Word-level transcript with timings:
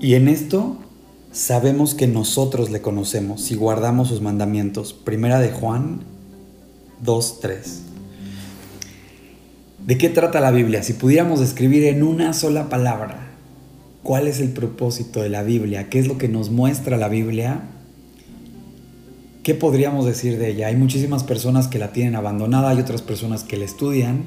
Y 0.00 0.14
en 0.14 0.28
esto 0.28 0.78
sabemos 1.30 1.94
que 1.94 2.06
nosotros 2.06 2.70
le 2.70 2.80
conocemos 2.80 3.42
si 3.42 3.54
guardamos 3.54 4.08
sus 4.08 4.22
mandamientos. 4.22 4.94
Primera 4.94 5.38
de 5.40 5.50
Juan 5.50 6.00
2.3. 7.04 7.58
¿De 9.86 9.98
qué 9.98 10.08
trata 10.08 10.40
la 10.40 10.52
Biblia? 10.52 10.82
Si 10.82 10.94
pudiéramos 10.94 11.40
describir 11.40 11.84
en 11.84 12.02
una 12.02 12.32
sola 12.32 12.70
palabra 12.70 13.28
cuál 14.02 14.26
es 14.26 14.40
el 14.40 14.48
propósito 14.48 15.20
de 15.20 15.28
la 15.28 15.42
Biblia, 15.42 15.90
qué 15.90 15.98
es 15.98 16.08
lo 16.08 16.16
que 16.16 16.28
nos 16.28 16.48
muestra 16.48 16.96
la 16.96 17.08
Biblia, 17.08 17.64
¿qué 19.42 19.54
podríamos 19.54 20.06
decir 20.06 20.38
de 20.38 20.48
ella? 20.48 20.68
Hay 20.68 20.76
muchísimas 20.76 21.24
personas 21.24 21.68
que 21.68 21.78
la 21.78 21.92
tienen 21.92 22.16
abandonada, 22.16 22.70
hay 22.70 22.80
otras 22.80 23.02
personas 23.02 23.44
que 23.44 23.58
la 23.58 23.66
estudian. 23.66 24.24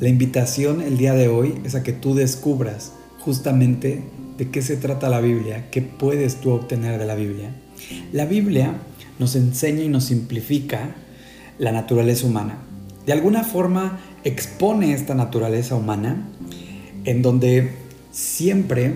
La 0.00 0.10
invitación 0.10 0.82
el 0.82 0.98
día 0.98 1.14
de 1.14 1.28
hoy 1.28 1.54
es 1.64 1.74
a 1.74 1.82
que 1.82 1.94
tú 1.94 2.14
descubras 2.14 2.92
justamente 3.20 4.02
de 4.38 4.50
qué 4.50 4.62
se 4.62 4.76
trata 4.76 5.08
la 5.08 5.20
Biblia, 5.20 5.70
qué 5.70 5.82
puedes 5.82 6.36
tú 6.36 6.50
obtener 6.50 6.98
de 6.98 7.06
la 7.06 7.14
Biblia. 7.14 7.50
La 8.12 8.26
Biblia 8.26 8.74
nos 9.18 9.36
enseña 9.36 9.82
y 9.82 9.88
nos 9.88 10.04
simplifica 10.04 10.94
la 11.58 11.72
naturaleza 11.72 12.26
humana. 12.26 12.58
De 13.06 13.12
alguna 13.12 13.44
forma 13.44 14.00
expone 14.24 14.92
esta 14.92 15.14
naturaleza 15.14 15.74
humana 15.74 16.28
en 17.04 17.22
donde 17.22 17.72
siempre 18.10 18.94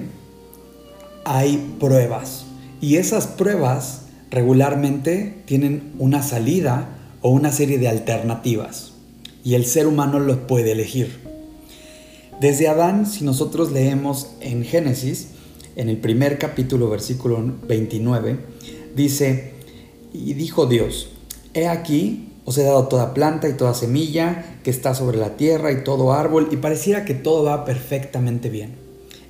hay 1.24 1.74
pruebas 1.78 2.44
y 2.80 2.96
esas 2.96 3.26
pruebas 3.26 4.02
regularmente 4.30 5.42
tienen 5.44 5.92
una 5.98 6.22
salida 6.22 6.88
o 7.22 7.30
una 7.30 7.52
serie 7.52 7.78
de 7.78 7.88
alternativas 7.88 8.92
y 9.44 9.54
el 9.54 9.64
ser 9.64 9.86
humano 9.86 10.18
los 10.18 10.38
puede 10.38 10.72
elegir. 10.72 11.20
Desde 12.40 12.68
Adán, 12.68 13.06
si 13.06 13.24
nosotros 13.24 13.70
leemos 13.70 14.28
en 14.40 14.64
Génesis, 14.64 15.28
en 15.80 15.88
el 15.88 15.96
primer 15.96 16.36
capítulo, 16.36 16.90
versículo 16.90 17.42
29, 17.66 18.36
dice, 18.94 19.52
y 20.12 20.34
dijo 20.34 20.66
Dios, 20.66 21.08
he 21.54 21.68
aquí, 21.68 22.28
os 22.44 22.58
he 22.58 22.64
dado 22.64 22.86
toda 22.86 23.14
planta 23.14 23.48
y 23.48 23.54
toda 23.54 23.72
semilla 23.72 24.58
que 24.62 24.68
está 24.68 24.94
sobre 24.94 25.16
la 25.16 25.38
tierra 25.38 25.72
y 25.72 25.82
todo 25.82 26.12
árbol, 26.12 26.48
y 26.50 26.58
pareciera 26.58 27.06
que 27.06 27.14
todo 27.14 27.44
va 27.44 27.64
perfectamente 27.64 28.50
bien. 28.50 28.74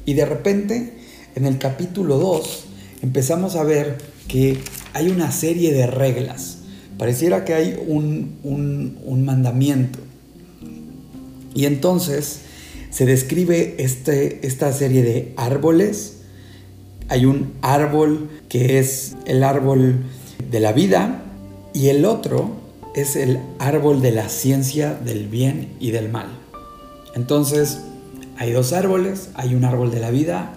Y 0.07 0.15
de 0.15 0.27
repente, 0.27 0.95
en 1.37 1.47
el 1.47 1.59
capítulo 1.59 2.19
2, 2.19 2.65
empezamos 3.03 3.55
a 3.55 3.63
ver 3.63 3.99
que 4.27 4.59
hay 4.93 5.09
una 5.09 5.31
serie 5.31 5.73
de 5.73 5.87
reglas. 5.87 6.59
Pareciera 6.99 7.45
que 7.45 7.55
hay 7.55 7.81
un, 7.87 8.39
un 8.43 9.25
mandamiento. 9.25 10.01
Y 11.55 11.67
entonces 11.67 12.41
se 12.91 13.07
describe 13.07 13.77
este, 13.79 14.45
esta 14.45 14.73
serie 14.73 15.03
de 15.03 15.33
árboles. 15.37 16.17
Hay 17.11 17.27
un 17.27 17.53
árbol 17.61 18.31
que 18.49 18.79
es 18.79 19.17
el 19.27 19.45
árbol 19.45 19.97
de 20.51 20.61
la 20.61 20.73
vida 20.73 21.23
y 21.75 21.89
el 21.89 22.07
otro 22.07 22.51
es 22.95 23.17
el 23.17 23.39
árbol 23.59 24.01
de 24.01 24.13
la 24.13 24.29
ciencia 24.29 24.95
del 24.95 25.29
bien 25.29 25.69
y 25.81 25.91
del 25.91 26.09
mal. 26.09 26.29
Entonces, 27.15 27.81
hay 28.39 28.53
dos 28.53 28.73
árboles, 28.73 29.31
hay 29.35 29.55
un 29.55 29.65
árbol 29.65 29.91
de 29.91 30.01
la 30.01 30.11
vida 30.11 30.55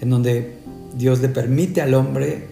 en 0.00 0.10
donde 0.10 0.54
Dios 0.96 1.20
le 1.20 1.28
permite 1.28 1.82
al 1.82 1.92
hombre 1.92 2.46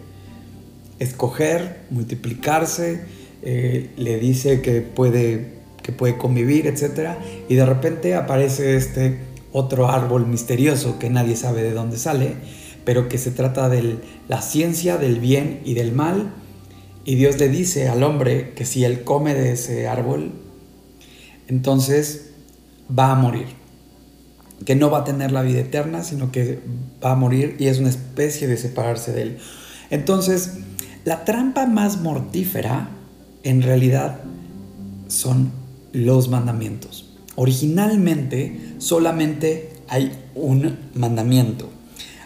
escoger, 0.98 1.78
multiplicarse, 1.90 3.02
eh, 3.42 3.90
le 3.96 4.18
dice 4.18 4.60
que 4.60 4.82
puede 4.82 5.58
que 5.88 5.92
puede 5.92 6.18
convivir, 6.18 6.66
etc. 6.66 7.12
Y 7.48 7.54
de 7.54 7.64
repente 7.64 8.14
aparece 8.14 8.76
este 8.76 9.20
otro 9.52 9.88
árbol 9.88 10.26
misterioso 10.26 10.98
que 10.98 11.08
nadie 11.08 11.34
sabe 11.34 11.62
de 11.62 11.72
dónde 11.72 11.96
sale, 11.96 12.34
pero 12.88 13.06
que 13.06 13.18
se 13.18 13.30
trata 13.30 13.68
de 13.68 13.98
la 14.28 14.40
ciencia 14.40 14.96
del 14.96 15.20
bien 15.20 15.60
y 15.62 15.74
del 15.74 15.92
mal. 15.92 16.32
Y 17.04 17.16
Dios 17.16 17.38
le 17.38 17.50
dice 17.50 17.86
al 17.86 18.02
hombre 18.02 18.54
que 18.54 18.64
si 18.64 18.82
él 18.82 19.04
come 19.04 19.34
de 19.34 19.52
ese 19.52 19.86
árbol, 19.86 20.32
entonces 21.48 22.30
va 22.90 23.12
a 23.12 23.14
morir. 23.14 23.48
Que 24.64 24.74
no 24.74 24.88
va 24.88 25.00
a 25.00 25.04
tener 25.04 25.32
la 25.32 25.42
vida 25.42 25.60
eterna, 25.60 26.02
sino 26.02 26.32
que 26.32 26.60
va 27.04 27.10
a 27.10 27.14
morir 27.14 27.56
y 27.58 27.66
es 27.66 27.78
una 27.78 27.90
especie 27.90 28.48
de 28.48 28.56
separarse 28.56 29.12
de 29.12 29.20
él. 29.20 29.38
Entonces, 29.90 30.54
la 31.04 31.26
trampa 31.26 31.66
más 31.66 32.00
mortífera 32.00 32.88
en 33.42 33.60
realidad 33.60 34.20
son 35.08 35.52
los 35.92 36.30
mandamientos. 36.30 37.18
Originalmente 37.34 38.76
solamente 38.78 39.74
hay 39.88 40.10
un 40.34 40.78
mandamiento. 40.94 41.68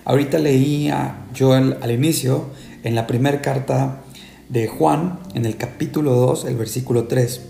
Ahorita 0.04 0.38
leía 0.38 1.26
yo 1.32 1.52
al, 1.52 1.90
inicio, 1.90 2.46
en 2.82 2.96
la 2.96 3.06
primera 3.06 3.40
carta 3.40 4.02
de 4.48 4.66
Juan, 4.66 5.20
en 5.34 5.46
el 5.46 5.56
capítulo 5.56 6.14
2, 6.14 6.46
el 6.46 6.56
versículo 6.56 7.04
3. 7.04 7.40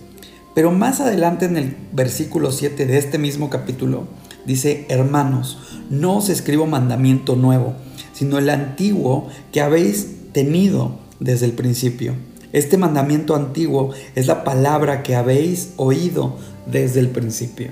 Pero 0.55 0.71
más 0.71 1.01
adelante 1.01 1.47
en 1.47 1.57
el 1.57 1.75
versículo 1.93 2.53
7 2.53 2.85
de 2.85 2.99
este 2.99 3.17
mismo 3.19 3.49
capítulo, 3.49 4.07
dice, 4.45 4.85
hermanos, 4.91 5.81
no 5.89 6.19
os 6.19 6.29
escribo 6.29 6.67
mandamiento 6.67 7.37
nuevo, 7.37 7.73
sino 8.13 8.39
el 8.39 8.51
antiguo 8.51 9.29
que 9.51 9.63
habéis 9.63 10.33
tenido 10.33 10.99
desde 11.21 11.47
el 11.47 11.53
principio. 11.53 12.15
Este 12.53 12.77
mandamiento 12.77 13.34
antiguo 13.34 13.95
es 14.15 14.27
la 14.27 14.45
palabra 14.45 15.03
que 15.03 15.17
habéis 15.17 15.71
oído 15.79 16.37
desde 16.71 17.01
el 17.01 17.09
principio. 17.09 17.71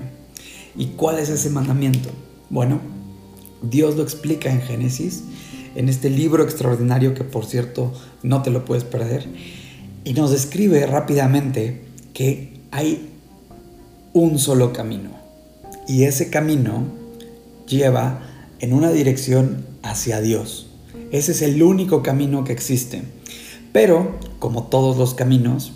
¿Y 0.75 0.87
cuál 0.87 1.19
es 1.19 1.29
ese 1.29 1.51
mandamiento? 1.51 2.09
Bueno, 2.49 2.79
Dios 3.61 3.95
lo 3.95 4.03
explica 4.03 4.51
en 4.51 4.61
Génesis, 4.61 5.23
en 5.75 5.89
este 5.89 6.09
libro 6.09 6.43
extraordinario 6.43 7.13
que 7.13 7.23
por 7.23 7.45
cierto 7.45 7.93
no 8.23 8.41
te 8.41 8.51
lo 8.51 8.65
puedes 8.65 8.83
perder, 8.83 9.27
y 10.03 10.13
nos 10.13 10.31
describe 10.31 10.85
rápidamente 10.85 11.81
que 12.13 12.59
hay 12.71 13.09
un 14.13 14.39
solo 14.39 14.73
camino. 14.73 15.11
Y 15.87 16.03
ese 16.03 16.29
camino 16.29 16.85
lleva 17.67 18.21
en 18.59 18.73
una 18.73 18.91
dirección 18.91 19.65
hacia 19.83 20.21
Dios. 20.21 20.67
Ese 21.11 21.31
es 21.31 21.41
el 21.41 21.61
único 21.63 22.03
camino 22.03 22.43
que 22.43 22.53
existe. 22.53 23.03
Pero, 23.71 24.17
como 24.39 24.63
todos 24.63 24.97
los 24.97 25.13
caminos, 25.13 25.73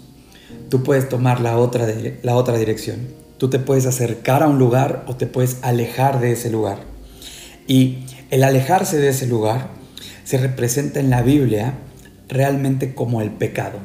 tú 0.69 0.83
puedes 0.83 1.07
tomar 1.07 1.39
la 1.41 1.57
otra, 1.57 1.87
la 2.23 2.35
otra 2.35 2.57
dirección. 2.57 3.07
Tú 3.37 3.49
te 3.49 3.59
puedes 3.59 3.85
acercar 3.85 4.43
a 4.43 4.47
un 4.47 4.59
lugar 4.59 5.05
o 5.07 5.15
te 5.15 5.27
puedes 5.27 5.57
alejar 5.61 6.19
de 6.19 6.33
ese 6.33 6.49
lugar. 6.49 6.94
Y 7.67 7.99
el 8.31 8.43
alejarse 8.43 8.97
de 8.97 9.09
ese 9.09 9.27
lugar 9.27 9.69
se 10.23 10.37
representa 10.37 10.99
en 10.99 11.09
la 11.09 11.21
Biblia 11.21 11.73
realmente 12.27 12.93
como 12.93 13.21
el 13.21 13.31
pecado. 13.31 13.79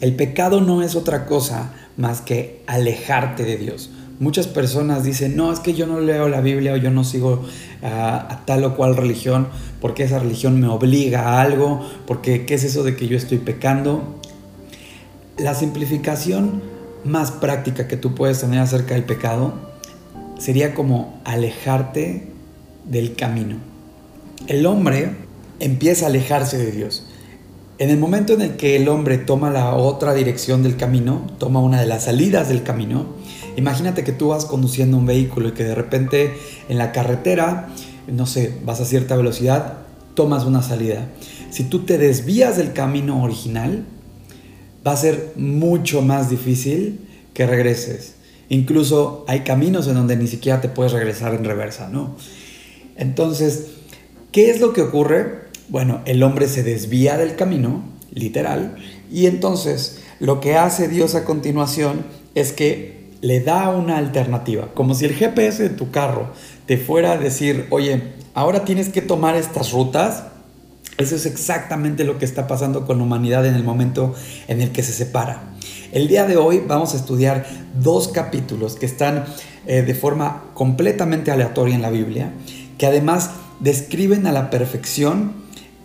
El 0.00 0.14
pecado 0.14 0.60
no 0.60 0.82
es 0.82 0.96
otra 0.96 1.26
cosa 1.26 1.72
más 1.96 2.20
que 2.20 2.62
alejarte 2.66 3.44
de 3.44 3.56
Dios. 3.56 3.90
Muchas 4.20 4.46
personas 4.46 5.02
dicen, 5.02 5.36
no, 5.36 5.52
es 5.52 5.60
que 5.60 5.74
yo 5.74 5.86
no 5.86 6.00
leo 6.00 6.28
la 6.28 6.40
Biblia 6.40 6.74
o 6.74 6.76
yo 6.76 6.90
no 6.90 7.04
sigo 7.04 7.44
a, 7.82 8.42
tal 8.44 8.64
o 8.64 8.76
cual 8.76 8.96
religión 8.96 9.48
porque 9.80 10.04
esa 10.04 10.18
religión 10.18 10.60
me 10.60 10.68
obliga 10.68 11.22
a 11.22 11.40
algo, 11.40 11.88
porque 12.06 12.46
¿qué 12.46 12.54
es 12.54 12.64
eso 12.64 12.84
de 12.84 12.96
que 12.96 13.08
yo 13.08 13.16
estoy 13.16 13.38
pecando? 13.38 14.20
La 15.36 15.54
simplificación 15.54 16.62
más 17.04 17.32
práctica 17.32 17.88
que 17.88 17.96
tú 17.96 18.14
puedes 18.14 18.40
tener 18.40 18.60
acerca 18.60 18.94
del 18.94 19.04
pecado 19.04 19.54
sería 20.38 20.74
como 20.74 21.20
alejarte 21.24 22.33
del 22.84 23.14
camino. 23.14 23.56
El 24.46 24.66
hombre 24.66 25.10
empieza 25.60 26.06
a 26.06 26.08
alejarse 26.08 26.58
de 26.58 26.72
Dios. 26.72 27.06
En 27.78 27.90
el 27.90 27.98
momento 27.98 28.34
en 28.34 28.42
el 28.42 28.56
que 28.56 28.76
el 28.76 28.88
hombre 28.88 29.18
toma 29.18 29.50
la 29.50 29.74
otra 29.74 30.14
dirección 30.14 30.62
del 30.62 30.76
camino, 30.76 31.26
toma 31.38 31.60
una 31.60 31.80
de 31.80 31.86
las 31.86 32.04
salidas 32.04 32.48
del 32.48 32.62
camino, 32.62 33.06
Imagínate 33.56 34.02
que 34.02 34.12
tú 34.12 34.28
vas 34.28 34.44
conduciendo 34.44 34.96
un 34.96 35.06
vehículo 35.06 35.48
y 35.48 35.52
que 35.52 35.64
de 35.64 35.74
repente 35.74 36.34
en 36.68 36.78
la 36.78 36.92
carretera, 36.92 37.68
no 38.08 38.26
sé, 38.26 38.54
vas 38.64 38.80
a 38.80 38.84
cierta 38.84 39.16
velocidad, 39.16 39.78
tomas 40.14 40.44
una 40.44 40.62
salida. 40.62 41.08
Si 41.50 41.64
tú 41.64 41.80
te 41.80 41.98
desvías 41.98 42.56
del 42.56 42.72
camino 42.72 43.22
original, 43.22 43.84
va 44.86 44.92
a 44.92 44.96
ser 44.96 45.32
mucho 45.36 46.02
más 46.02 46.30
difícil 46.30 47.00
que 47.32 47.46
regreses. 47.46 48.14
Incluso 48.48 49.24
hay 49.28 49.40
caminos 49.40 49.86
en 49.86 49.94
donde 49.94 50.16
ni 50.16 50.26
siquiera 50.26 50.60
te 50.60 50.68
puedes 50.68 50.92
regresar 50.92 51.34
en 51.34 51.44
reversa, 51.44 51.88
¿no? 51.88 52.16
Entonces, 52.96 53.66
¿qué 54.32 54.50
es 54.50 54.60
lo 54.60 54.72
que 54.72 54.82
ocurre? 54.82 55.44
Bueno, 55.68 56.00
el 56.04 56.22
hombre 56.22 56.48
se 56.48 56.62
desvía 56.62 57.16
del 57.16 57.36
camino, 57.36 57.82
literal, 58.12 58.76
y 59.10 59.26
entonces 59.26 60.00
lo 60.20 60.40
que 60.40 60.56
hace 60.56 60.88
Dios 60.88 61.14
a 61.14 61.24
continuación 61.24 62.04
es 62.34 62.52
que 62.52 63.10
le 63.20 63.40
da 63.40 63.70
una 63.70 63.96
alternativa, 63.96 64.68
como 64.74 64.94
si 64.94 65.06
el 65.06 65.14
GPS 65.14 65.62
de 65.62 65.70
tu 65.70 65.90
carro 65.90 66.32
te 66.66 66.76
fuera 66.76 67.12
a 67.12 67.18
decir, 67.18 67.66
oye, 67.70 68.12
ahora 68.34 68.64
tienes 68.64 68.90
que 68.90 69.00
tomar 69.00 69.36
estas 69.36 69.72
rutas. 69.72 70.24
Eso 70.98 71.16
es 71.16 71.26
exactamente 71.26 72.04
lo 72.04 72.18
que 72.18 72.24
está 72.24 72.46
pasando 72.46 72.86
con 72.86 72.98
la 72.98 73.04
humanidad 73.04 73.46
en 73.46 73.54
el 73.54 73.64
momento 73.64 74.14
en 74.46 74.60
el 74.60 74.70
que 74.70 74.82
se 74.82 74.92
separa. 74.92 75.54
El 75.90 76.06
día 76.06 76.26
de 76.26 76.36
hoy 76.36 76.62
vamos 76.66 76.92
a 76.92 76.96
estudiar 76.96 77.46
dos 77.80 78.08
capítulos 78.08 78.76
que 78.76 78.86
están 78.86 79.24
eh, 79.66 79.82
de 79.82 79.94
forma 79.94 80.44
completamente 80.54 81.30
aleatoria 81.30 81.74
en 81.74 81.82
la 81.82 81.90
Biblia, 81.90 82.32
que 82.78 82.86
además 82.86 83.30
describen 83.60 84.26
a 84.26 84.32
la 84.32 84.50
perfección 84.50 85.32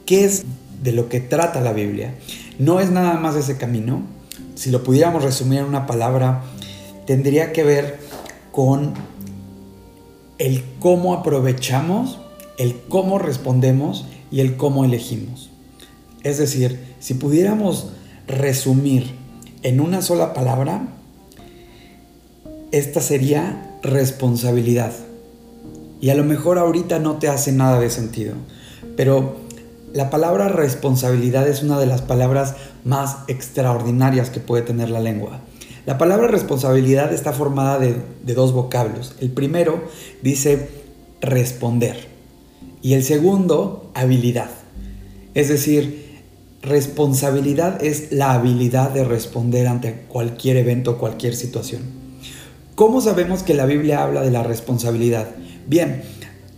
qué 0.05 0.25
es 0.25 0.45
de 0.81 0.91
lo 0.91 1.09
que 1.09 1.19
trata 1.19 1.61
la 1.61 1.73
Biblia. 1.73 2.15
No 2.57 2.79
es 2.79 2.91
nada 2.91 3.13
más 3.19 3.35
ese 3.35 3.57
camino. 3.57 4.03
Si 4.55 4.71
lo 4.71 4.83
pudiéramos 4.83 5.23
resumir 5.23 5.59
en 5.59 5.65
una 5.65 5.85
palabra, 5.85 6.43
tendría 7.05 7.53
que 7.53 7.63
ver 7.63 7.99
con 8.51 8.93
el 10.37 10.63
cómo 10.79 11.13
aprovechamos, 11.13 12.19
el 12.57 12.79
cómo 12.89 13.19
respondemos 13.19 14.05
y 14.31 14.39
el 14.41 14.57
cómo 14.57 14.85
elegimos. 14.85 15.49
Es 16.23 16.37
decir, 16.37 16.79
si 16.99 17.13
pudiéramos 17.13 17.91
resumir 18.27 19.11
en 19.63 19.79
una 19.79 20.01
sola 20.01 20.33
palabra, 20.33 20.87
esta 22.71 23.01
sería 23.01 23.77
responsabilidad. 23.81 24.93
Y 26.01 26.09
a 26.09 26.15
lo 26.15 26.23
mejor 26.23 26.57
ahorita 26.57 26.99
no 26.99 27.17
te 27.17 27.27
hace 27.27 27.51
nada 27.51 27.79
de 27.79 27.89
sentido, 27.89 28.35
pero 28.95 29.35
la 29.93 30.09
palabra 30.09 30.49
responsabilidad 30.49 31.47
es 31.47 31.63
una 31.63 31.79
de 31.79 31.87
las 31.87 32.01
palabras 32.01 32.55
más 32.85 33.17
extraordinarias 33.27 34.29
que 34.29 34.39
puede 34.39 34.61
tener 34.61 34.89
la 34.89 34.99
lengua. 34.99 35.41
La 35.85 35.97
palabra 35.97 36.27
responsabilidad 36.27 37.11
está 37.11 37.33
formada 37.33 37.79
de, 37.79 37.95
dos 38.35 38.53
vocablos. 38.53 39.15
El 39.19 39.31
primero 39.31 39.83
dice 40.21 40.69
responder 41.21 42.07
y 42.83 42.93
el 42.93 43.03
segundo 43.03 43.89
habilidad. 43.95 44.51
Es 45.33 45.49
decir, 45.49 46.21
responsabilidad 46.61 47.83
es 47.83 48.11
la 48.11 48.33
habilidad 48.33 48.91
de 48.91 49.03
responder 49.03 49.67
ante 49.67 50.05
cualquier 50.07 50.57
evento 50.57 50.99
cualquier 50.99 51.35
situación. 51.35 51.81
¿Cómo 52.75 53.01
sabemos 53.01 53.41
que 53.41 53.55
la 53.55 53.65
Biblia 53.65 54.03
habla 54.03 54.21
de 54.21 54.31
la 54.31 54.43
responsabilidad? 54.43 55.29
Bien, 55.69 56.01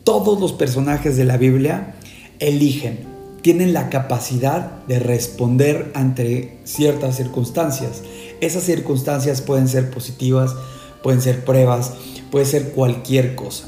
todos 0.05 0.39
los 0.39 0.53
personajes 0.53 1.17
de 1.17 1.25
la 1.25 1.35
Biblia 1.35 1.95
eligen, 2.39 2.99
tienen 3.41 3.73
la 3.73 3.89
capacidad 3.89 4.85
de 4.87 4.99
responder 4.99 5.91
ante 5.95 6.59
ciertas 6.63 7.17
circunstancias. 7.17 8.03
Esas 8.39 8.63
circunstancias 8.63 9.41
pueden 9.41 9.67
ser 9.67 9.91
positivas, 9.91 10.55
pueden 11.03 11.21
ser 11.21 11.43
pruebas, 11.43 11.91
puede 12.31 12.45
ser 12.45 12.71
cualquier 12.71 13.35
cosa. 13.35 13.65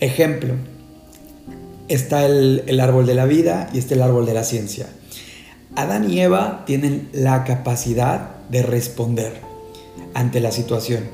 Ejemplo, 0.00 0.54
está 1.88 2.24
el, 2.24 2.64
el, 2.66 2.80
árbol 2.80 3.04
de 3.04 3.14
la 3.16 3.26
vida 3.26 3.68
y 3.74 3.78
está 3.78 3.92
el 3.92 4.00
árbol 4.00 4.24
de 4.24 4.32
la 4.32 4.44
ciencia. 4.44 4.86
Adán 5.76 6.10
y 6.10 6.20
Eva 6.20 6.64
tienen 6.64 7.10
la 7.12 7.44
capacidad 7.44 8.30
de 8.48 8.62
responder 8.62 9.42
ante 10.14 10.40
la 10.40 10.52
situación. 10.52 11.04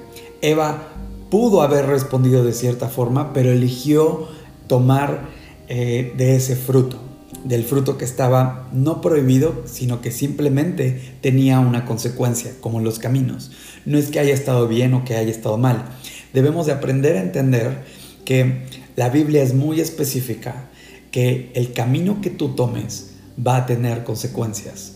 Eva 0.41 0.93
pudo 1.31 1.63
haber 1.63 1.87
respondido 1.87 2.45
de 2.45 2.53
cierta 2.53 2.89
forma, 2.89 3.33
pero 3.33 3.51
eligió 3.51 4.29
tomar 4.67 5.29
eh, 5.69 6.13
de 6.17 6.37
ese 6.37 6.57
fruto, 6.57 6.99
del 7.45 7.65
fruto 7.65 7.99
que 7.99 8.05
estaba 8.05 8.69
no 8.73 9.01
prohibido, 9.01 9.63
sino 9.67 10.01
que 10.01 10.11
simplemente 10.11 11.15
tenía 11.21 11.61
una 11.61 11.85
consecuencia, 11.85 12.53
como 12.61 12.81
los 12.81 12.99
caminos. 12.99 13.51
No 13.85 13.99
es 13.99 14.11
que 14.11 14.21
haya 14.21 14.35
estado 14.35 14.69
bien 14.69 14.95
o 14.95 15.05
que 15.05 15.17
haya 15.17 15.31
estado 15.31 15.59
mal. 15.59 15.85
Debemos 16.33 16.67
de 16.67 16.73
aprender 16.73 17.17
a 17.17 17.23
entender 17.23 17.85
que 18.25 18.67
la 18.97 19.09
Biblia 19.09 19.43
es 19.43 19.55
muy 19.55 19.81
específica, 19.81 20.69
que 21.11 21.51
el 21.55 21.73
camino 21.73 22.21
que 22.21 22.31
tú 22.31 22.51
tomes 22.51 23.13
va 23.45 23.57
a 23.57 23.67
tener 23.67 24.05
consecuencias. 24.05 24.95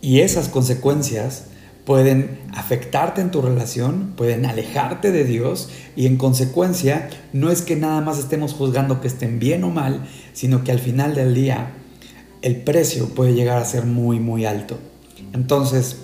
Y 0.00 0.20
esas 0.20 0.48
consecuencias 0.48 1.46
pueden 1.84 2.40
afectarte 2.54 3.20
en 3.20 3.30
tu 3.30 3.42
relación, 3.42 4.12
pueden 4.16 4.46
alejarte 4.46 5.12
de 5.12 5.24
Dios 5.24 5.68
y 5.96 6.06
en 6.06 6.16
consecuencia 6.16 7.10
no 7.32 7.50
es 7.50 7.62
que 7.62 7.76
nada 7.76 8.00
más 8.00 8.18
estemos 8.18 8.54
juzgando 8.54 9.00
que 9.00 9.08
estén 9.08 9.38
bien 9.38 9.64
o 9.64 9.70
mal, 9.70 10.06
sino 10.32 10.64
que 10.64 10.72
al 10.72 10.78
final 10.78 11.14
del 11.14 11.34
día 11.34 11.72
el 12.42 12.56
precio 12.56 13.08
puede 13.08 13.34
llegar 13.34 13.58
a 13.58 13.64
ser 13.64 13.84
muy 13.84 14.18
muy 14.18 14.44
alto. 14.46 14.78
Entonces, 15.32 15.96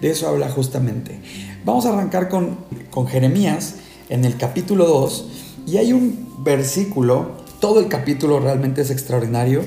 de 0.00 0.10
eso 0.10 0.28
habla 0.28 0.48
justamente. 0.48 1.18
Vamos 1.64 1.86
a 1.86 1.92
arrancar 1.92 2.28
con, 2.28 2.58
con 2.90 3.06
Jeremías 3.06 3.76
en 4.08 4.24
el 4.24 4.36
capítulo 4.36 4.86
2 4.86 5.28
y 5.66 5.78
hay 5.78 5.92
un 5.92 6.44
versículo, 6.44 7.32
todo 7.60 7.80
el 7.80 7.88
capítulo 7.88 8.38
realmente 8.38 8.82
es 8.82 8.90
extraordinario, 8.90 9.62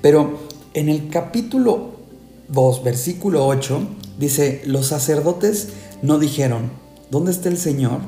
pero 0.00 0.40
en 0.74 0.88
el 0.88 1.10
capítulo 1.10 1.92
2, 2.48 2.82
versículo 2.82 3.46
8, 3.46 3.80
Dice, 4.18 4.62
los 4.64 4.86
sacerdotes 4.86 5.68
no 6.02 6.18
dijeron, 6.18 6.70
¿dónde 7.10 7.30
está 7.30 7.48
el 7.48 7.58
Señor? 7.58 8.00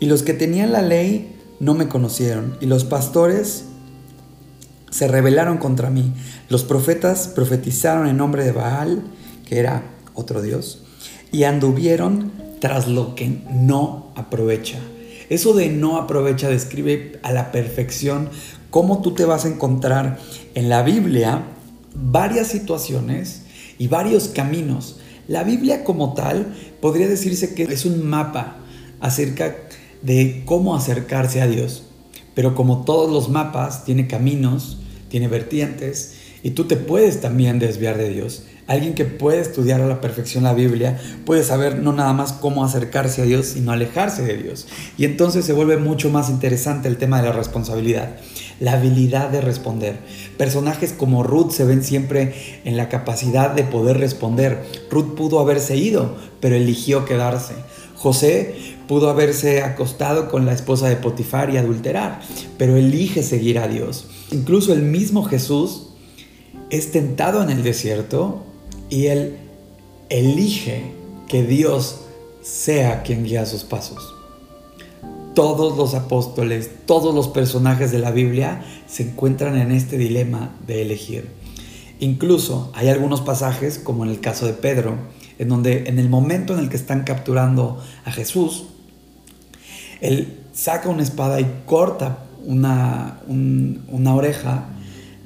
Y 0.00 0.06
los 0.06 0.22
que 0.22 0.34
tenían 0.34 0.72
la 0.72 0.82
ley 0.82 1.36
no 1.60 1.74
me 1.74 1.88
conocieron. 1.88 2.56
Y 2.60 2.66
los 2.66 2.84
pastores 2.84 3.64
se 4.90 5.08
rebelaron 5.08 5.58
contra 5.58 5.90
mí. 5.90 6.12
Los 6.48 6.64
profetas 6.64 7.28
profetizaron 7.28 8.06
en 8.06 8.16
nombre 8.16 8.44
de 8.44 8.52
Baal, 8.52 9.02
que 9.48 9.58
era 9.58 9.82
otro 10.14 10.42
Dios, 10.42 10.82
y 11.30 11.44
anduvieron 11.44 12.32
tras 12.60 12.88
lo 12.88 13.14
que 13.14 13.42
no 13.50 14.12
aprovecha. 14.14 14.78
Eso 15.30 15.54
de 15.54 15.68
no 15.68 15.96
aprovecha 15.96 16.48
describe 16.48 17.18
a 17.22 17.32
la 17.32 17.52
perfección 17.52 18.28
cómo 18.70 19.02
tú 19.02 19.14
te 19.14 19.24
vas 19.24 19.44
a 19.44 19.48
encontrar 19.48 20.18
en 20.54 20.68
la 20.68 20.82
Biblia 20.82 21.44
varias 21.94 22.48
situaciones 22.48 23.41
y 23.82 23.88
varios 23.88 24.28
caminos. 24.28 25.00
La 25.26 25.42
Biblia 25.42 25.82
como 25.82 26.14
tal 26.14 26.54
podría 26.80 27.08
decirse 27.08 27.52
que 27.52 27.64
es 27.64 27.84
un 27.84 28.06
mapa 28.06 28.58
acerca 29.00 29.56
de 30.02 30.44
cómo 30.44 30.76
acercarse 30.76 31.40
a 31.40 31.48
Dios. 31.48 31.82
Pero 32.36 32.54
como 32.54 32.84
todos 32.84 33.10
los 33.10 33.28
mapas, 33.28 33.84
tiene 33.84 34.06
caminos, 34.06 34.78
tiene 35.08 35.26
vertientes, 35.26 36.14
y 36.44 36.50
tú 36.50 36.66
te 36.66 36.76
puedes 36.76 37.20
también 37.20 37.58
desviar 37.58 37.98
de 37.98 38.10
Dios. 38.10 38.44
Alguien 38.66 38.94
que 38.94 39.04
puede 39.04 39.40
estudiar 39.40 39.80
a 39.80 39.86
la 39.86 40.00
perfección 40.00 40.44
la 40.44 40.54
Biblia 40.54 40.98
puede 41.24 41.44
saber 41.44 41.78
no 41.78 41.92
nada 41.92 42.12
más 42.12 42.32
cómo 42.32 42.64
acercarse 42.64 43.22
a 43.22 43.24
Dios, 43.24 43.46
sino 43.46 43.72
alejarse 43.72 44.22
de 44.22 44.36
Dios. 44.36 44.68
Y 44.96 45.04
entonces 45.04 45.44
se 45.44 45.52
vuelve 45.52 45.76
mucho 45.76 46.10
más 46.10 46.30
interesante 46.30 46.88
el 46.88 46.96
tema 46.96 47.20
de 47.20 47.28
la 47.28 47.32
responsabilidad 47.32 48.16
la 48.62 48.74
habilidad 48.74 49.28
de 49.30 49.40
responder. 49.40 49.98
Personajes 50.38 50.92
como 50.92 51.24
Ruth 51.24 51.50
se 51.50 51.64
ven 51.64 51.82
siempre 51.82 52.60
en 52.64 52.76
la 52.76 52.88
capacidad 52.88 53.50
de 53.50 53.64
poder 53.64 53.98
responder. 53.98 54.62
Ruth 54.88 55.16
pudo 55.16 55.40
haberse 55.40 55.76
ido, 55.76 56.16
pero 56.40 56.54
eligió 56.54 57.04
quedarse. 57.04 57.54
José 57.96 58.54
pudo 58.86 59.10
haberse 59.10 59.62
acostado 59.62 60.28
con 60.30 60.46
la 60.46 60.52
esposa 60.52 60.88
de 60.88 60.94
Potifar 60.94 61.50
y 61.50 61.56
adulterar, 61.56 62.20
pero 62.56 62.76
elige 62.76 63.24
seguir 63.24 63.58
a 63.58 63.66
Dios. 63.66 64.06
Incluso 64.30 64.72
el 64.72 64.82
mismo 64.82 65.24
Jesús 65.24 65.88
es 66.70 66.92
tentado 66.92 67.42
en 67.42 67.50
el 67.50 67.64
desierto 67.64 68.44
y 68.92 69.06
él 69.06 69.36
elige 70.10 70.92
que 71.26 71.42
Dios 71.42 72.02
sea 72.42 73.02
quien 73.02 73.24
guía 73.24 73.46
sus 73.46 73.64
pasos 73.64 74.12
todos 75.34 75.78
los 75.78 75.94
apóstoles, 75.94 76.70
todos 76.86 77.14
los 77.14 77.28
personajes 77.28 77.90
de 77.90 77.98
la 77.98 78.10
Biblia 78.10 78.62
se 78.86 79.04
encuentran 79.04 79.56
en 79.56 79.72
este 79.72 79.96
dilema 79.96 80.54
de 80.66 80.82
elegir. 80.82 81.30
Incluso 82.00 82.70
hay 82.74 82.88
algunos 82.88 83.20
pasajes, 83.20 83.78
como 83.78 84.04
en 84.04 84.10
el 84.10 84.20
caso 84.20 84.46
de 84.46 84.52
Pedro, 84.52 84.96
en 85.38 85.48
donde 85.48 85.88
en 85.88 85.98
el 85.98 86.08
momento 86.08 86.52
en 86.52 86.60
el 86.60 86.68
que 86.68 86.76
están 86.76 87.04
capturando 87.04 87.82
a 88.04 88.12
Jesús, 88.12 88.64
él 90.00 90.40
saca 90.52 90.88
una 90.88 91.02
espada 91.02 91.40
y 91.40 91.62
corta 91.64 92.24
una, 92.44 93.20
una 93.26 94.14
oreja 94.14 94.66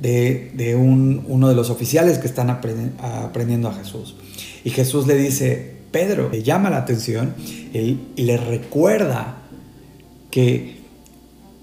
de, 0.01 0.77
uno 0.77 1.49
de 1.49 1.55
los 1.55 1.71
oficiales 1.71 2.19
que 2.19 2.27
están 2.27 2.51
aprendiendo 2.51 3.69
a 3.69 3.75
Jesús. 3.75 4.17
Y 4.65 4.71
Jesús 4.71 5.07
le 5.07 5.17
dice, 5.17 5.75
Pedro, 5.91 6.29
le 6.31 6.43
llama 6.43 6.71
la 6.71 6.79
atención 6.79 7.35
y 7.73 7.99
le 8.17 8.37
recuerda 8.37 9.39
que 10.31 10.77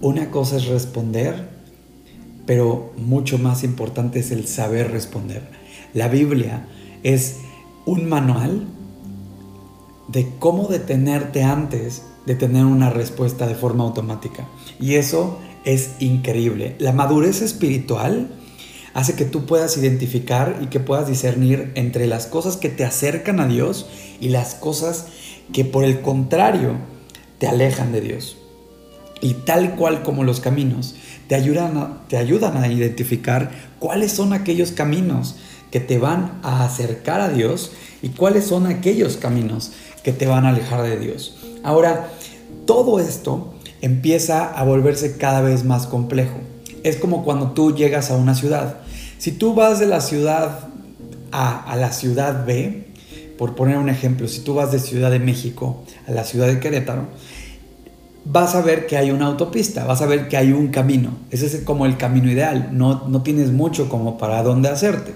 una 0.02 0.32
cosa 0.32 0.58
es 0.58 0.66
responder, 0.68 1.50
pero 2.46 2.92
mucho 2.98 3.38
más 3.38 3.64
importante 3.64 4.20
es 4.20 4.32
el 4.32 4.48
saber 4.48 4.92
responder. 4.92 5.44
La 5.94 6.08
Biblia 6.08 6.68
es 7.04 7.38
un 7.86 8.10
manual 8.10 8.66
de 10.08 10.28
cómo 10.40 10.68
detenerte 10.68 11.44
antes 11.44 12.04
de 12.26 12.36
tener 12.36 12.66
una 12.66 12.90
respuesta 12.90 13.48
de 13.48 13.56
forma 13.56 13.84
automática. 13.84 14.48
Y 14.80 14.96
eso 14.96 15.40
es 15.66 15.92
increíble. 16.00 16.76
La 16.80 16.92
madurez 16.92 17.42
espiritual 17.42 18.30
hace 18.94 19.16
que 19.16 19.26
tú 19.26 19.46
puedas 19.46 19.78
identificar 19.78 20.60
y 20.62 20.68
que 20.68 20.80
puedas 20.80 21.08
discernir 21.08 21.72
entre 21.76 22.08
las 22.08 22.28
cosas 22.28 22.58
que 22.58 22.70
te 22.70 22.86
acercan 22.86 23.40
a 23.40 23.48
Dios 23.48 23.88
y 24.20 24.30
las 24.30 24.56
cosas 24.56 25.08
que 25.52 25.66
por 25.66 25.84
el 25.84 26.02
contrario 26.02 26.78
te 27.40 27.48
alejan 27.48 27.92
de 27.92 28.02
Dios 28.02 28.38
y 29.24 29.36
tal 29.36 29.76
cual 29.76 30.04
como 30.04 30.26
los 30.26 30.42
caminos, 30.42 30.96
te 31.28 31.36
ayudan, 31.36 31.78
a, 31.78 32.68
identificar 32.68 33.52
cuáles 33.80 34.12
son 34.12 34.34
aquellos 34.34 34.74
caminos 34.74 35.38
que 35.72 35.80
te 35.80 35.98
van 35.98 36.40
a 36.44 36.66
acercar 36.66 37.22
a 37.22 37.30
Dios 37.30 37.72
y 38.02 38.10
cuáles 38.10 38.46
son 38.46 38.68
aquellos 38.68 39.16
caminos 39.16 39.72
que 40.04 40.12
te 40.12 40.28
van 40.28 40.46
a 40.46 40.50
alejar 40.50 40.84
de 40.84 41.00
Dios. 41.00 41.38
Ahora, 41.64 42.10
todo 42.66 43.00
esto 43.00 43.53
empieza 43.84 44.46
a 44.46 44.64
volverse 44.64 45.18
cada 45.18 45.42
vez 45.42 45.66
más 45.66 45.88
complejo. 45.88 46.38
es 46.84 46.96
como 46.96 47.24
cuando 47.24 47.52
tú 47.52 47.76
llegas 47.76 48.12
a 48.12 48.16
una 48.16 48.34
ciudad. 48.34 48.78
Si 49.18 49.32
tú 49.32 49.54
vas 49.54 49.80
de 49.80 49.88
la 49.88 50.02
ciudad 50.02 50.70
A 51.32 51.64
a 51.72 51.76
la 51.76 51.92
ciudad 51.92 52.46
B, 52.46 52.88
por 53.38 53.56
poner 53.56 53.78
un 53.78 53.90
ejemplo, 53.90 54.28
si 54.28 54.42
tú 54.42 54.54
vas 54.54 54.72
de 54.72 54.80
Ciudad 54.80 55.12
de 55.12 55.20
México 55.20 55.84
a 56.08 56.12
la 56.12 56.24
ciudad 56.24 56.48
de 56.48 56.60
Querétaro, 56.60 57.08
vas 58.24 58.56
a 58.56 58.62
ver 58.62 58.86
que 58.88 58.96
hay 58.96 59.12
una 59.12 59.26
autopista, 59.26 59.84
vas 59.86 60.02
a 60.02 60.06
ver 60.06 60.30
que 60.30 60.38
hay 60.38 60.54
un 60.54 60.68
camino. 60.70 61.18
Ese 61.30 61.48
es 61.48 61.58
como 61.64 61.86
el 61.86 61.98
camino 61.98 62.32
ideal. 62.32 62.70
No, 62.72 63.08
no 63.10 63.22
tienes 63.22 63.52
mucho 63.52 63.90
como 63.90 64.18
para 64.18 64.44
dónde 64.44 64.70
hacerte. 64.70 65.14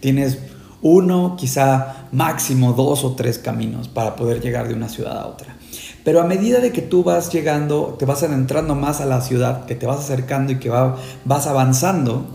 Tienes 0.00 0.38
uno, 0.82 1.36
quizá 1.38 2.08
máximo 2.10 2.72
dos 2.72 3.04
o 3.04 3.14
tres 3.14 3.38
caminos 3.38 3.88
para 3.88 4.16
poder 4.16 4.40
llegar 4.40 4.66
de 4.66 4.74
una 4.74 4.88
ciudad 4.88 5.18
a 5.18 5.26
otra. 5.26 5.59
Pero 6.04 6.20
a 6.20 6.24
medida 6.24 6.60
de 6.60 6.72
que 6.72 6.82
tú 6.82 7.04
vas 7.04 7.30
llegando, 7.32 7.96
te 7.98 8.06
vas 8.06 8.22
adentrando 8.22 8.74
más 8.74 9.00
a 9.00 9.06
la 9.06 9.20
ciudad, 9.20 9.66
que 9.66 9.74
te 9.74 9.86
vas 9.86 10.00
acercando 10.00 10.52
y 10.52 10.58
que 10.58 10.70
vas 10.70 11.46
avanzando, 11.46 12.26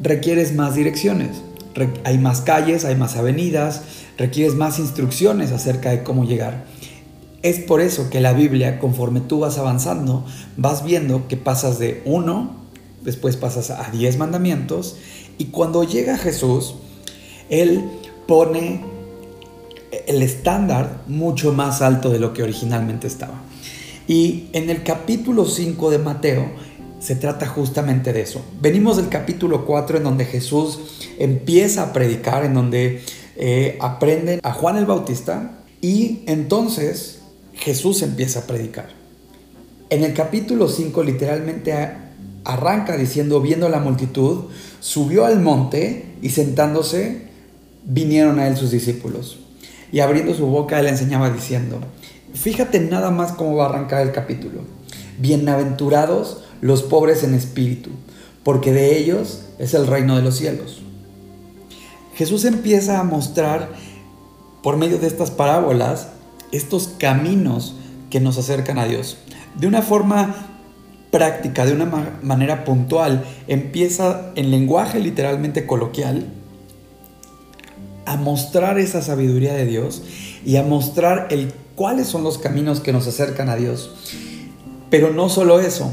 requieres 0.00 0.54
más 0.54 0.74
direcciones. 0.74 1.42
hay 2.04 2.18
más 2.18 2.42
calles, 2.42 2.84
hay 2.84 2.96
más 2.96 3.16
avenidas, 3.16 3.82
requieres 4.18 4.54
más 4.54 4.78
instrucciones 4.78 5.52
acerca 5.52 5.90
de 5.90 6.02
cómo 6.02 6.24
llegar. 6.24 6.64
Es 7.42 7.58
por 7.58 7.80
eso 7.80 8.08
que 8.08 8.20
la 8.20 8.32
Biblia, 8.32 8.78
conforme 8.78 9.20
tú 9.20 9.40
vas 9.40 9.58
avanzando, 9.58 10.24
vas 10.56 10.84
viendo 10.84 11.28
que 11.28 11.36
pasas 11.36 11.78
de 11.78 12.02
uno, 12.04 12.56
después 13.02 13.36
pasas 13.36 13.70
a 13.70 13.90
diez 13.90 14.16
mandamientos, 14.16 14.96
y 15.38 15.46
cuando 15.46 15.82
llega 15.82 16.18
Jesús, 16.18 16.76
Él 17.48 17.84
pone 18.28 18.91
el 20.06 20.22
estándar 20.22 21.02
mucho 21.06 21.52
más 21.52 21.82
alto 21.82 22.10
de 22.10 22.18
lo 22.18 22.32
que 22.32 22.42
originalmente 22.42 23.06
estaba. 23.06 23.42
Y 24.08 24.48
en 24.52 24.70
el 24.70 24.82
capítulo 24.82 25.44
5 25.44 25.90
de 25.90 25.98
Mateo 25.98 26.50
se 26.98 27.14
trata 27.16 27.46
justamente 27.46 28.12
de 28.12 28.22
eso. 28.22 28.40
Venimos 28.60 28.96
del 28.96 29.08
capítulo 29.08 29.66
4 29.66 29.98
en 29.98 30.04
donde 30.04 30.24
Jesús 30.24 31.08
empieza 31.18 31.82
a 31.82 31.92
predicar, 31.92 32.44
en 32.44 32.54
donde 32.54 33.02
eh, 33.36 33.76
aprenden 33.80 34.40
a 34.42 34.52
Juan 34.52 34.76
el 34.76 34.86
Bautista 34.86 35.58
y 35.80 36.20
entonces 36.26 37.20
Jesús 37.54 38.02
empieza 38.02 38.40
a 38.40 38.46
predicar. 38.46 38.88
En 39.90 40.04
el 40.04 40.14
capítulo 40.14 40.68
5 40.68 41.02
literalmente 41.02 41.74
arranca 42.44 42.96
diciendo, 42.96 43.40
viendo 43.40 43.68
la 43.68 43.78
multitud, 43.78 44.44
subió 44.80 45.26
al 45.26 45.40
monte 45.40 46.14
y 46.22 46.30
sentándose 46.30 47.22
vinieron 47.84 48.38
a 48.38 48.48
él 48.48 48.56
sus 48.56 48.70
discípulos. 48.70 49.41
Y 49.92 50.00
abriendo 50.00 50.34
su 50.34 50.46
boca 50.46 50.80
él 50.80 50.86
enseñaba 50.86 51.30
diciendo, 51.30 51.78
fíjate 52.32 52.80
nada 52.80 53.10
más 53.10 53.32
cómo 53.32 53.56
va 53.56 53.66
a 53.66 53.68
arrancar 53.68 54.00
el 54.00 54.10
capítulo. 54.10 54.62
Bienaventurados 55.18 56.44
los 56.62 56.82
pobres 56.82 57.22
en 57.22 57.34
espíritu, 57.34 57.90
porque 58.42 58.72
de 58.72 58.96
ellos 58.96 59.44
es 59.58 59.74
el 59.74 59.86
reino 59.86 60.16
de 60.16 60.22
los 60.22 60.36
cielos. 60.36 60.82
Jesús 62.14 62.46
empieza 62.46 63.00
a 63.00 63.04
mostrar 63.04 63.68
por 64.62 64.78
medio 64.78 64.98
de 64.98 65.06
estas 65.08 65.30
parábolas 65.30 66.08
estos 66.52 66.88
caminos 66.98 67.76
que 68.08 68.20
nos 68.20 68.38
acercan 68.38 68.78
a 68.78 68.86
Dios. 68.86 69.18
De 69.58 69.66
una 69.66 69.82
forma 69.82 70.34
práctica, 71.10 71.66
de 71.66 71.74
una 71.74 72.18
manera 72.22 72.64
puntual, 72.64 73.24
empieza 73.46 74.32
en 74.36 74.50
lenguaje 74.50 75.00
literalmente 75.00 75.66
coloquial 75.66 76.26
a 78.06 78.16
mostrar 78.16 78.78
esa 78.78 79.02
sabiduría 79.02 79.54
de 79.54 79.66
Dios 79.66 80.02
y 80.44 80.56
a 80.56 80.62
mostrar 80.62 81.28
el 81.30 81.52
cuáles 81.74 82.06
son 82.06 82.24
los 82.24 82.38
caminos 82.38 82.80
que 82.80 82.92
nos 82.92 83.06
acercan 83.06 83.48
a 83.48 83.56
Dios. 83.56 83.94
Pero 84.90 85.12
no 85.12 85.28
solo 85.28 85.60
eso, 85.60 85.90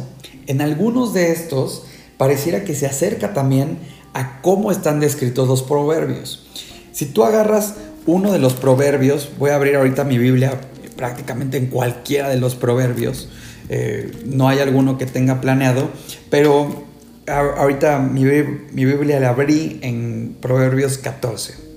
en 0.47 0.61
algunos 0.61 1.13
de 1.13 1.31
estos 1.31 1.83
pareciera 2.17 2.63
que 2.63 2.75
se 2.75 2.85
acerca 2.85 3.33
también 3.33 3.79
a 4.13 4.41
cómo 4.41 4.71
están 4.71 4.99
descritos 4.99 5.47
los 5.47 5.63
proverbios. 5.63 6.47
Si 6.91 7.05
tú 7.05 7.23
agarras 7.23 7.75
uno 8.05 8.31
de 8.31 8.39
los 8.39 8.53
proverbios, 8.53 9.29
voy 9.37 9.51
a 9.51 9.55
abrir 9.55 9.75
ahorita 9.75 10.03
mi 10.03 10.17
Biblia 10.17 10.59
prácticamente 10.97 11.57
en 11.57 11.67
cualquiera 11.67 12.27
de 12.27 12.37
los 12.37 12.55
proverbios, 12.55 13.29
eh, 13.69 14.11
no 14.25 14.49
hay 14.49 14.59
alguno 14.59 14.97
que 14.97 15.05
tenga 15.05 15.39
planeado, 15.39 15.89
pero 16.29 16.85
ahorita 17.27 17.99
mi, 17.99 18.23
mi 18.23 18.85
Biblia 18.85 19.19
la 19.19 19.29
abrí 19.29 19.79
en 19.81 20.35
Proverbios 20.41 20.97
14, 20.97 21.68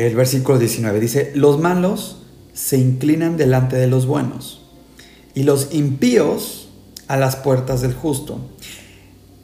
el 0.00 0.16
versículo 0.16 0.58
19, 0.58 1.00
dice, 1.00 1.32
los 1.34 1.60
malos 1.60 2.22
se 2.54 2.78
inclinan 2.78 3.36
delante 3.36 3.76
de 3.76 3.86
los 3.86 4.06
buenos 4.06 4.62
y 5.34 5.42
los 5.42 5.74
impíos 5.74 6.70
a 7.08 7.18
las 7.18 7.36
puertas 7.36 7.82
del 7.82 7.92
justo. 7.92 8.38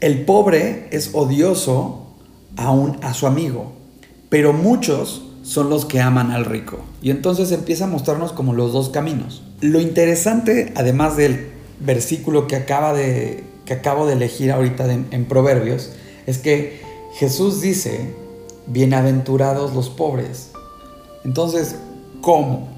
El 0.01 0.25
pobre 0.25 0.89
es 0.91 1.11
odioso 1.13 2.15
aún 2.57 2.97
a 3.03 3.13
su 3.13 3.27
amigo, 3.27 3.73
pero 4.31 4.55
muchos 4.55 5.23
son 5.43 5.69
los 5.69 5.85
que 5.85 6.01
aman 6.01 6.31
al 6.31 6.47
rico. 6.47 6.79
Y 7.03 7.11
entonces 7.11 7.53
empieza 7.53 7.85
a 7.85 7.89
mostrarnos 7.89 8.33
como 8.33 8.55
los 8.55 8.73
dos 8.73 8.89
caminos. 8.89 9.43
Lo 9.61 9.81
interesante, 9.81 10.73
además 10.77 11.19
del 11.19 11.49
versículo 11.81 12.47
que, 12.47 12.57
acaba 12.57 12.95
de, 12.95 13.45
que 13.67 13.75
acabo 13.75 14.07
de 14.07 14.15
elegir 14.15 14.51
ahorita 14.51 14.91
en 14.93 15.25
Proverbios, 15.27 15.91
es 16.27 16.39
que 16.39 16.81
Jesús 17.19 17.61
dice, 17.61 18.15
bienaventurados 18.69 19.75
los 19.75 19.89
pobres. 19.89 20.51
Entonces, 21.25 21.77
¿cómo? 22.21 22.69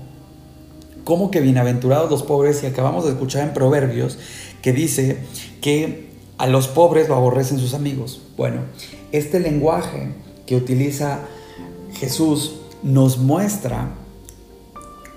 ¿Cómo 1.05 1.31
que 1.31 1.41
bienaventurados 1.41 2.11
los 2.11 2.23
pobres? 2.23 2.59
Si 2.59 2.67
acabamos 2.67 3.05
de 3.05 3.11
escuchar 3.11 3.49
en 3.49 3.55
Proverbios 3.55 4.19
que 4.63 4.73
dice 4.73 5.19
que 5.61 6.11
a 6.39 6.47
los 6.47 6.69
pobres 6.69 7.09
lo 7.09 7.17
aborrecen 7.17 7.59
sus 7.59 7.75
amigos. 7.75 8.23
Bueno, 8.37 8.63
este 9.13 9.41
lenguaje 9.41 10.13
que 10.47 10.57
utiliza 10.57 11.21
Jesús 11.95 12.57
nos 12.83 13.19
muestra 13.19 13.91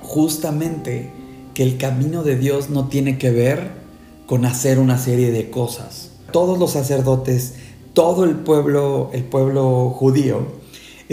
justamente 0.02 1.12
que 1.54 1.64
el 1.64 1.78
camino 1.78 2.24
de 2.24 2.38
Dios 2.38 2.70
no 2.70 2.88
tiene 2.88 3.18
que 3.18 3.32
ver 3.32 3.72
con 4.26 4.46
hacer 4.46 4.80
una 4.80 4.98
serie 4.98 5.32
de 5.32 5.50
cosas. 5.50 6.12
Todos 6.32 6.58
los 6.58 6.72
sacerdotes, 6.72 7.54
todo 7.94 8.24
el 8.24 8.38
pueblo, 8.38 9.12
el 9.14 9.24
pueblo 9.24 9.92
judío 9.92 10.63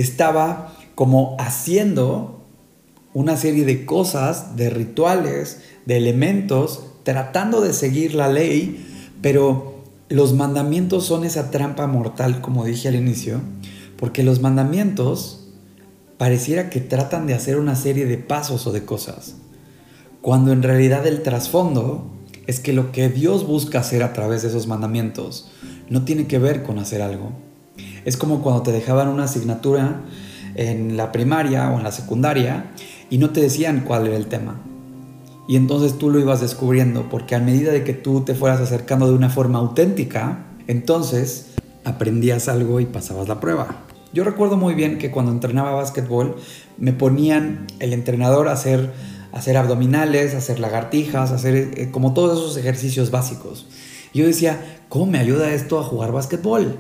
estaba 0.01 0.75
como 0.95 1.37
haciendo 1.39 2.41
una 3.13 3.37
serie 3.37 3.65
de 3.65 3.85
cosas, 3.85 4.57
de 4.57 4.71
rituales, 4.71 5.63
de 5.87 5.97
elementos, 5.97 6.85
tratando 7.03 7.61
de 7.61 7.73
seguir 7.73 8.15
la 8.15 8.29
ley, 8.29 8.87
pero 9.21 9.83
los 10.09 10.35
mandamientos 10.35 11.07
son 11.07 11.25
esa 11.25 11.51
trampa 11.51 11.87
mortal, 11.87 12.41
como 12.41 12.65
dije 12.65 12.89
al 12.89 12.95
inicio, 12.95 13.41
porque 13.97 14.23
los 14.23 14.41
mandamientos 14.41 15.49
pareciera 16.19 16.71
que 16.71 16.81
tratan 16.81 17.27
de 17.27 17.35
hacer 17.35 17.59
una 17.59 17.77
serie 17.77 18.07
de 18.07 18.19
pasos 18.19 18.67
o 18.67 18.73
de 18.73 18.85
cosas, 18.85 19.37
cuando 20.21 20.53
en 20.53 20.63
realidad 20.63 21.07
el 21.07 21.23
trasfondo 21.23 22.11
es 22.47 22.61
que 22.61 22.73
lo 22.73 22.93
que 22.93 23.09
Dios 23.09 23.47
busca 23.47 23.81
hacer 23.81 24.03
a 24.03 24.13
través 24.13 24.43
de 24.43 24.49
esos 24.49 24.67
mandamientos 24.67 25.51
no 25.89 26.05
tiene 26.05 26.27
que 26.27 26.39
ver 26.39 26.63
con 26.63 26.79
hacer 26.79 27.03
algo. 27.03 27.33
Es 28.05 28.17
como 28.17 28.43
cuando 28.43 28.63
te 28.63 28.73
dejaban 28.73 29.09
una 29.09 29.25
asignatura 29.25 30.01
en 30.55 30.97
la 30.97 31.13
primaria 31.13 31.71
o 31.71 31.79
en 31.79 31.85
la 31.85 31.93
secundaria 31.93 32.73
y 33.09 33.19
no 33.19 33.31
te 33.31 33.41
decían 33.41 33.85
cuál 33.87 34.07
era 34.07 34.17
el 34.17 34.27
tema. 34.27 34.61
Y 35.49 35.57
entonces 35.57 35.99
tú 35.99 36.11
lo 36.11 36.21
ibas 36.21 36.41
descubriendo, 36.41 37.09
porque 37.09 37.35
a 37.35 37.41
medida 37.41 37.73
de 37.73 37.83
que 37.83 37.93
tú 37.93 38.21
te 38.21 38.35
fueras 38.35 38.61
acercando 38.61 39.09
de 39.09 39.15
una 39.15 39.31
forma 39.31 39.59
auténtica, 39.59 40.47
entonces 40.69 41.47
aprendías 41.85 42.49
algo 42.49 42.79
y 42.79 42.87
pasabas 42.87 43.27
la 43.27 43.41
prueba. 43.41 43.85
Yo 44.13 44.25
recuerdo 44.25 44.57
muy 44.57 44.75
bien 44.75 44.99
que 44.99 45.11
cuando 45.11 45.33
entrenaba 45.33 45.73
básquetbol 45.73 46.37
me 46.79 46.93
ponían 46.93 47.67
el 47.79 47.93
entrenador 47.93 48.49
a 48.49 48.53
hacer, 48.53 48.93
abdominales, 49.57 50.35
hacer 50.35 50.59
lagartijas, 50.59 51.33
hacer 51.33 51.55
eh, 51.57 51.91
como 51.91 52.15
todos 52.15 52.39
esos 52.39 52.57
ejercicios 52.57 53.11
básicos. 53.11 53.67
Y 54.13 54.21
yo 54.21 54.27
decía, 54.27 54.83
¿cómo 54.89 55.07
me 55.07 55.19
ayuda 55.19 55.53
esto 55.53 55.79
a 55.79 55.85
jugar 55.85 56.13
básquetbol? 56.13 56.77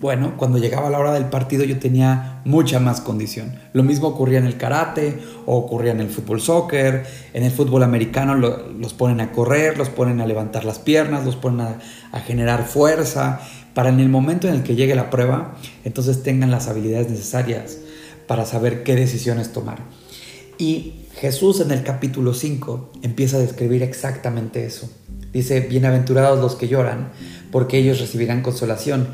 Bueno, 0.00 0.38
cuando 0.38 0.58
llegaba 0.58 0.88
la 0.88 0.98
hora 0.98 1.12
del 1.12 1.26
partido 1.26 1.62
yo 1.64 1.78
tenía 1.78 2.40
mucha 2.46 2.80
más 2.80 3.02
condición. 3.02 3.58
Lo 3.74 3.82
mismo 3.82 4.08
ocurría 4.08 4.38
en 4.38 4.46
el 4.46 4.56
karate 4.56 5.18
o 5.44 5.56
ocurría 5.56 5.92
en 5.92 6.00
el 6.00 6.08
fútbol 6.08 6.40
soccer. 6.40 7.04
En 7.34 7.42
el 7.42 7.52
fútbol 7.52 7.82
americano 7.82 8.34
los 8.34 8.94
ponen 8.94 9.20
a 9.20 9.30
correr, 9.30 9.76
los 9.76 9.90
ponen 9.90 10.20
a 10.22 10.26
levantar 10.26 10.64
las 10.64 10.78
piernas, 10.78 11.26
los 11.26 11.36
ponen 11.36 11.60
a, 11.60 11.78
a 12.12 12.20
generar 12.20 12.66
fuerza 12.66 13.40
para 13.74 13.90
en 13.90 14.00
el 14.00 14.08
momento 14.08 14.48
en 14.48 14.54
el 14.54 14.62
que 14.62 14.74
llegue 14.74 14.94
la 14.94 15.10
prueba, 15.10 15.56
entonces 15.84 16.22
tengan 16.22 16.50
las 16.50 16.68
habilidades 16.68 17.10
necesarias 17.10 17.78
para 18.26 18.44
saber 18.44 18.82
qué 18.82 18.96
decisiones 18.96 19.52
tomar. 19.52 19.78
Y 20.58 21.06
Jesús 21.14 21.60
en 21.60 21.70
el 21.70 21.82
capítulo 21.82 22.34
5 22.34 22.92
empieza 23.02 23.36
a 23.36 23.40
describir 23.40 23.82
exactamente 23.82 24.64
eso. 24.64 24.90
Dice, 25.32 25.60
bienaventurados 25.60 26.40
los 26.40 26.56
que 26.56 26.68
lloran, 26.68 27.12
porque 27.52 27.78
ellos 27.78 28.00
recibirán 28.00 28.42
consolación. 28.42 29.08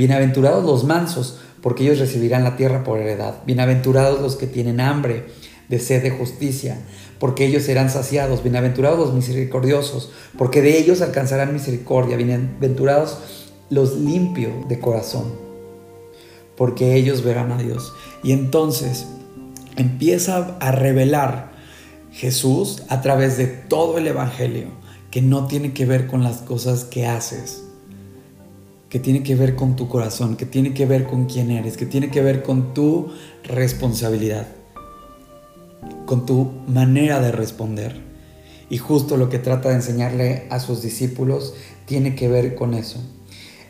Bienaventurados 0.00 0.64
los 0.64 0.84
mansos, 0.84 1.36
porque 1.60 1.82
ellos 1.82 1.98
recibirán 1.98 2.42
la 2.42 2.56
tierra 2.56 2.84
por 2.84 3.00
heredad. 3.00 3.42
Bienaventurados 3.44 4.22
los 4.22 4.36
que 4.36 4.46
tienen 4.46 4.80
hambre 4.80 5.26
de 5.68 5.78
sed 5.78 6.02
de 6.02 6.10
justicia, 6.10 6.80
porque 7.18 7.44
ellos 7.44 7.64
serán 7.64 7.90
saciados. 7.90 8.42
Bienaventurados 8.42 8.98
los 8.98 9.12
misericordiosos, 9.12 10.10
porque 10.38 10.62
de 10.62 10.78
ellos 10.78 11.02
alcanzarán 11.02 11.52
misericordia. 11.52 12.16
Bienaventurados 12.16 13.18
los 13.68 13.98
limpios 13.98 14.66
de 14.70 14.80
corazón, 14.80 15.34
porque 16.56 16.94
ellos 16.94 17.22
verán 17.22 17.52
a 17.52 17.58
Dios. 17.58 17.92
Y 18.22 18.32
entonces 18.32 19.04
empieza 19.76 20.56
a 20.60 20.72
revelar 20.72 21.52
Jesús 22.10 22.84
a 22.88 23.02
través 23.02 23.36
de 23.36 23.48
todo 23.48 23.98
el 23.98 24.06
Evangelio, 24.06 24.68
que 25.10 25.20
no 25.20 25.46
tiene 25.46 25.74
que 25.74 25.84
ver 25.84 26.06
con 26.06 26.22
las 26.22 26.38
cosas 26.38 26.84
que 26.84 27.06
haces, 27.06 27.64
que 28.90 28.98
tiene 28.98 29.22
que 29.22 29.36
ver 29.36 29.54
con 29.54 29.76
tu 29.76 29.88
corazón, 29.88 30.36
que 30.36 30.46
tiene 30.46 30.74
que 30.74 30.84
ver 30.84 31.06
con 31.06 31.26
quién 31.26 31.52
eres, 31.52 31.76
que 31.76 31.86
tiene 31.86 32.10
que 32.10 32.20
ver 32.20 32.42
con 32.42 32.74
tu 32.74 33.12
responsabilidad, 33.44 34.48
con 36.06 36.26
tu 36.26 36.50
manera 36.66 37.20
de 37.20 37.30
responder. 37.30 38.02
Y 38.68 38.78
justo 38.78 39.16
lo 39.16 39.28
que 39.28 39.38
trata 39.38 39.68
de 39.68 39.76
enseñarle 39.76 40.48
a 40.50 40.58
sus 40.58 40.82
discípulos 40.82 41.54
tiene 41.86 42.16
que 42.16 42.28
ver 42.28 42.56
con 42.56 42.74
eso. 42.74 43.00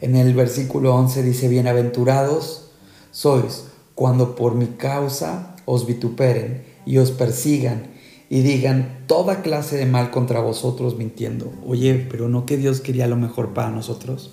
En 0.01 0.17
el 0.17 0.35
versículo 0.35 0.95
11 0.95 1.23
dice, 1.23 1.49
bienaventurados 1.49 2.71
sois 3.11 3.65
cuando 3.95 4.35
por 4.35 4.55
mi 4.55 4.67
causa 4.69 5.55
os 5.67 5.87
vituperen 5.87 6.65
y 6.87 6.97
os 6.97 7.11
persigan 7.11 7.83
y 8.31 8.41
digan 8.41 9.05
toda 9.07 9.43
clase 9.43 9.77
de 9.77 9.85
mal 9.85 10.11
contra 10.11 10.41
vosotros 10.41 10.97
mintiendo. 10.97 11.53
Oye, 11.67 12.07
pero 12.11 12.31
no 12.31 12.47
que 12.47 12.57
Dios 12.57 12.81
quería 12.81 13.07
lo 13.07 13.17
mejor 13.17 13.53
para 13.53 13.71
nosotros. 13.71 14.33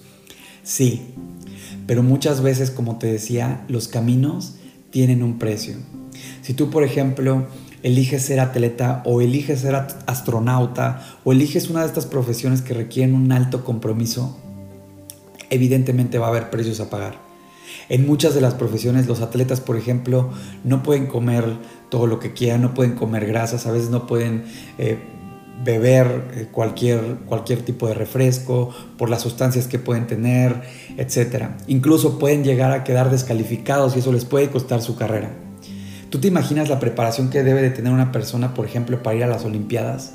Sí, 0.68 1.14
pero 1.88 2.04
muchas 2.04 2.42
veces, 2.42 2.72
como 2.72 2.98
te 2.98 3.08
decía, 3.08 3.64
los 3.70 3.88
caminos 3.88 4.56
tienen 4.90 5.24
un 5.24 5.40
precio. 5.40 5.78
Si 6.42 6.54
tú, 6.54 6.70
por 6.70 6.84
ejemplo, 6.84 7.48
eliges 7.84 8.24
ser 8.24 8.42
atleta 8.42 9.02
o 9.06 9.22
eliges 9.22 9.62
ser 9.62 9.76
astronauta 9.76 11.20
o 11.24 11.32
eliges 11.32 11.70
una 11.70 11.80
de 11.80 11.88
estas 11.88 12.06
profesiones 12.06 12.62
que 12.62 12.74
requieren 12.74 13.16
un 13.16 13.32
alto 13.32 13.64
compromiso, 13.64 14.38
evidentemente 15.50 16.18
va 16.18 16.26
a 16.26 16.30
haber 16.32 16.50
precios 16.50 16.82
a 16.82 16.90
pagar. 16.90 17.18
En 17.88 18.06
muchas 18.06 18.36
de 18.36 18.42
las 18.42 18.54
profesiones 18.54 19.08
los 19.08 19.22
atletas, 19.22 19.62
por 19.62 19.78
ejemplo, 19.78 20.32
no 20.66 20.84
pueden 20.84 21.08
comer 21.08 21.46
todo 21.90 22.08
lo 22.08 22.20
que 22.20 22.34
quieran, 22.34 22.62
no 22.62 22.74
pueden 22.74 22.96
comer 22.96 23.26
grasas, 23.26 23.68
a 23.68 23.72
veces 23.72 23.90
no 23.90 24.06
pueden 24.06 24.44
eh, 24.78 25.00
beber 25.64 26.32
eh, 26.36 26.48
cualquier, 26.52 27.02
cualquier 27.26 27.64
tipo 27.64 27.88
de 27.88 27.94
refresco 27.94 28.70
por 28.98 29.10
las 29.10 29.22
sustancias 29.22 29.68
que 29.68 29.80
pueden 29.80 30.08
tener, 30.08 30.62
etc. 30.98 31.50
Incluso 31.68 32.20
pueden 32.20 32.44
llegar 32.44 32.72
a 32.72 32.84
quedar 32.84 33.10
descalificados 33.10 33.96
y 33.96 34.00
eso 34.00 34.12
les 34.12 34.26
puede 34.26 34.50
costar 34.50 34.82
su 34.82 34.96
carrera. 34.96 35.32
¿Tú 36.10 36.20
te 36.20 36.28
imaginas 36.28 36.70
la 36.70 36.80
preparación 36.80 37.30
que 37.30 37.44
debe 37.44 37.62
de 37.62 37.70
tener 37.70 37.92
una 37.92 38.12
persona, 38.12 38.54
por 38.54 38.66
ejemplo, 38.66 39.04
para 39.04 39.18
ir 39.18 39.24
a 39.24 39.28
las 39.28 39.44
Olimpiadas? 39.44 40.14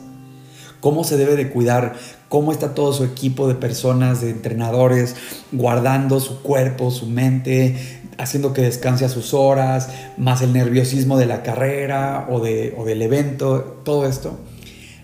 cómo 0.83 1.05
se 1.05 1.17
debe 1.17 1.37
de 1.37 1.49
cuidar, 1.49 1.95
cómo 2.29 2.51
está 2.51 2.75
todo 2.75 2.93
su 2.93 3.05
equipo 3.05 3.47
de 3.47 3.55
personas, 3.55 4.21
de 4.21 4.31
entrenadores, 4.31 5.15
guardando 5.53 6.19
su 6.19 6.43
cuerpo, 6.43 6.91
su 6.91 7.07
mente, 7.07 8.03
haciendo 8.19 8.53
que 8.53 8.63
descanse 8.63 9.05
a 9.05 9.09
sus 9.09 9.33
horas, 9.33 9.91
más 10.19 10.43
el 10.43 10.53
nerviosismo 10.53 11.17
de 11.17 11.27
la 11.27 11.45
carrera 11.45 12.27
o, 12.29 12.41
de, 12.41 12.75
o 12.77 12.85
del 12.85 13.01
evento, 13.01 13.81
todo 13.85 14.07
esto. 14.07 14.37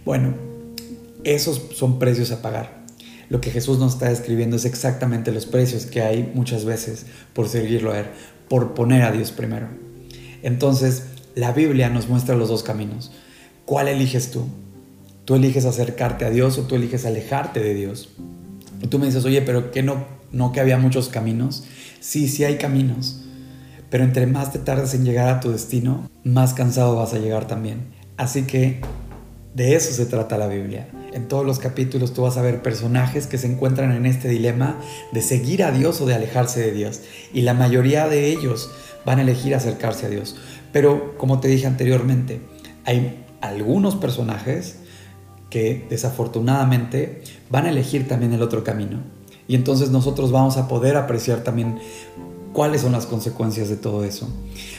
Bueno, 0.09 0.33
esos 1.23 1.61
son 1.75 1.99
precios 1.99 2.33
a 2.33 2.41
pagar. 2.41 2.87
Lo 3.29 3.43
que 3.43 3.50
Jesús 3.50 3.79
nos 3.79 3.93
está 3.93 4.09
describiendo 4.09 4.57
es 4.57 4.65
exactamente 4.65 5.33
los 5.33 5.45
precios 5.45 5.85
que 5.85 6.00
hay 6.00 6.33
muchas 6.35 6.65
veces 6.65 7.05
por 7.35 7.47
seguirlo 7.47 7.93
a 7.93 7.99
Él, 7.99 8.07
por 8.49 8.73
poner 8.73 9.03
a 9.03 9.12
Dios 9.12 9.33
primero. 9.33 9.69
Entonces, 10.43 11.03
la 11.35 11.53
Biblia 11.53 11.91
nos 11.91 12.09
muestra 12.09 12.37
los 12.37 12.49
dos 12.49 12.62
caminos. 12.62 13.12
¿Cuál 13.67 13.87
eliges 13.87 14.31
tú? 14.31 14.47
Tú 15.27 15.35
eliges 15.35 15.67
acercarte 15.67 16.25
a 16.25 16.31
Dios 16.31 16.57
o 16.57 16.62
tú 16.62 16.77
eliges 16.77 17.05
alejarte 17.05 17.61
de 17.61 17.75
Dios. 17.75 18.09
Y 18.81 18.87
tú 18.87 18.99
me 18.99 19.05
dices, 19.05 19.27
oye, 19.27 19.43
pero 19.43 19.71
¿qué 19.73 19.83
no, 19.83 20.07
no 20.33 20.53
que 20.53 20.61
había 20.61 20.79
muchos 20.79 21.11
caminos? 21.11 21.64
Sí, 22.01 22.29
sí 22.29 22.44
hay 22.44 22.57
caminos. 22.57 23.25
Pero 23.90 24.05
entre 24.05 24.27
más 24.27 24.55
te 24.55 24.59
tardes 24.59 24.94
en 24.94 25.05
llegar 25.05 25.29
a 25.29 25.40
tu 25.40 25.51
destino, 25.51 26.09
más 26.25 26.55
cansado 26.55 26.97
vas 26.97 27.12
a 27.12 27.18
llegar 27.18 27.47
también. 27.47 27.88
Así 28.16 28.44
que 28.44 28.81
de 29.59 29.75
eso 29.75 29.92
se 29.92 30.07
trata 30.07 30.38
la 30.38 30.47
Biblia. 30.47 30.88
En 31.12 31.27
todos 31.27 31.44
los 31.44 31.59
capítulos 31.59 32.14
tú 32.14 32.23
vas 32.23 32.37
a 32.37 32.42
ver 32.42 32.62
personajes 32.62 33.27
que 33.27 33.38
se 33.38 33.49
encuentran 33.49 33.90
en 33.90 34.07
este 34.07 34.29
dilema 34.29 34.79
de 35.11 35.21
seguir 35.21 35.64
a 35.64 35.73
Dios 35.73 36.01
o 36.01 36.07
de 36.07 36.14
alejarse 36.14 36.61
de 36.61 36.71
Dios. 36.71 37.01
Y 37.35 37.40
la 37.40 37.55
mayoría 37.55 38.09
de 38.09 38.29
ellos 38.29 38.71
van 39.05 39.18
a 39.18 39.23
elegir 39.23 39.57
acercarse 39.57 40.07
a 40.07 40.11
Dios. 40.11 40.37
Pero 40.73 41.18
como 41.18 41.40
te 41.40 41.49
dije 41.49 41.66
anteriormente, 41.66 42.40
hay 42.85 43.25
algunos 43.40 43.97
personajes 43.97 44.77
que 45.51 45.85
desafortunadamente 45.90 47.23
van 47.51 47.66
a 47.66 47.71
elegir 47.71 48.07
también 48.07 48.35
el 48.35 48.42
otro 48.42 48.62
camino. 48.62 49.03
Y 49.49 49.57
entonces 49.57 49.90
nosotros 49.90 50.31
vamos 50.31 50.57
a 50.57 50.68
poder 50.68 50.97
apreciar 50.97 51.42
también 51.42 51.81
cuáles 52.53 52.83
son 52.83 52.92
las 52.92 53.07
consecuencias 53.07 53.68
de 53.68 53.77
todo 53.77 54.05
eso. 54.05 54.29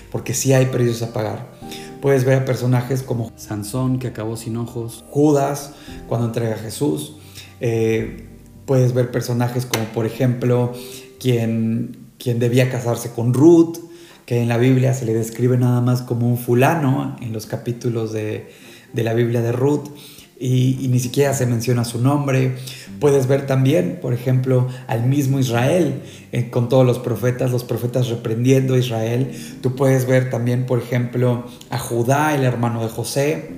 Porque 0.09 0.33
sí 0.33 0.53
hay 0.53 0.67
precios 0.67 1.01
a 1.01 1.11
pagar. 1.11 1.58
Puedes 2.01 2.23
ver 2.23 2.39
a 2.39 2.45
personajes 2.45 3.03
como 3.03 3.31
Sansón, 3.35 3.99
que 3.99 4.07
acabó 4.07 4.37
sin 4.37 4.55
ojos, 4.57 5.03
Judas, 5.09 5.73
cuando 6.07 6.27
entrega 6.27 6.55
a 6.55 6.57
Jesús. 6.57 7.15
Eh, 7.59 8.25
puedes 8.65 8.93
ver 8.93 9.11
personajes 9.11 9.65
como, 9.65 9.83
por 9.85 10.05
ejemplo, 10.05 10.73
quien, 11.19 12.11
quien 12.17 12.39
debía 12.39 12.69
casarse 12.69 13.11
con 13.11 13.33
Ruth, 13.33 13.77
que 14.25 14.41
en 14.41 14.47
la 14.47 14.57
Biblia 14.57 14.93
se 14.93 15.05
le 15.05 15.13
describe 15.13 15.57
nada 15.57 15.81
más 15.81 16.01
como 16.01 16.29
un 16.29 16.37
fulano 16.37 17.17
en 17.19 17.33
los 17.33 17.45
capítulos 17.47 18.13
de, 18.13 18.49
de 18.93 19.03
la 19.03 19.13
Biblia 19.13 19.41
de 19.41 19.51
Ruth 19.51 19.89
y, 20.39 20.87
ni 20.89 20.99
siquiera 20.99 21.33
se 21.33 21.45
menciona 21.45 21.83
su 21.83 22.01
nombre. 22.01 22.55
Puedes 22.99 23.27
ver 23.27 23.45
también, 23.45 23.99
por 24.01 24.13
ejemplo, 24.13 24.67
al 24.87 25.05
mismo 25.05 25.39
Israel 25.39 26.01
eh, 26.31 26.49
con 26.49 26.69
todos 26.69 26.85
los 26.85 26.99
profetas, 26.99 27.51
los 27.51 27.63
profetas 27.63 28.07
reprendiendo 28.07 28.75
a 28.75 28.77
Israel. 28.77 29.31
Tú 29.61 29.75
puedes 29.75 30.07
ver 30.07 30.29
también, 30.29 30.65
por 30.65 30.79
ejemplo, 30.79 31.45
a 31.69 31.77
Judá, 31.77 32.33
el 32.35 32.43
hermano 32.43 32.81
de 32.81 32.89
José, 32.89 33.49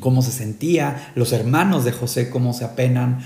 cómo 0.00 0.22
se 0.22 0.32
sentía, 0.32 1.12
los 1.14 1.32
hermanos 1.32 1.84
de 1.84 1.92
José 1.92 2.30
cómo 2.30 2.52
se 2.52 2.64
apenan 2.64 3.20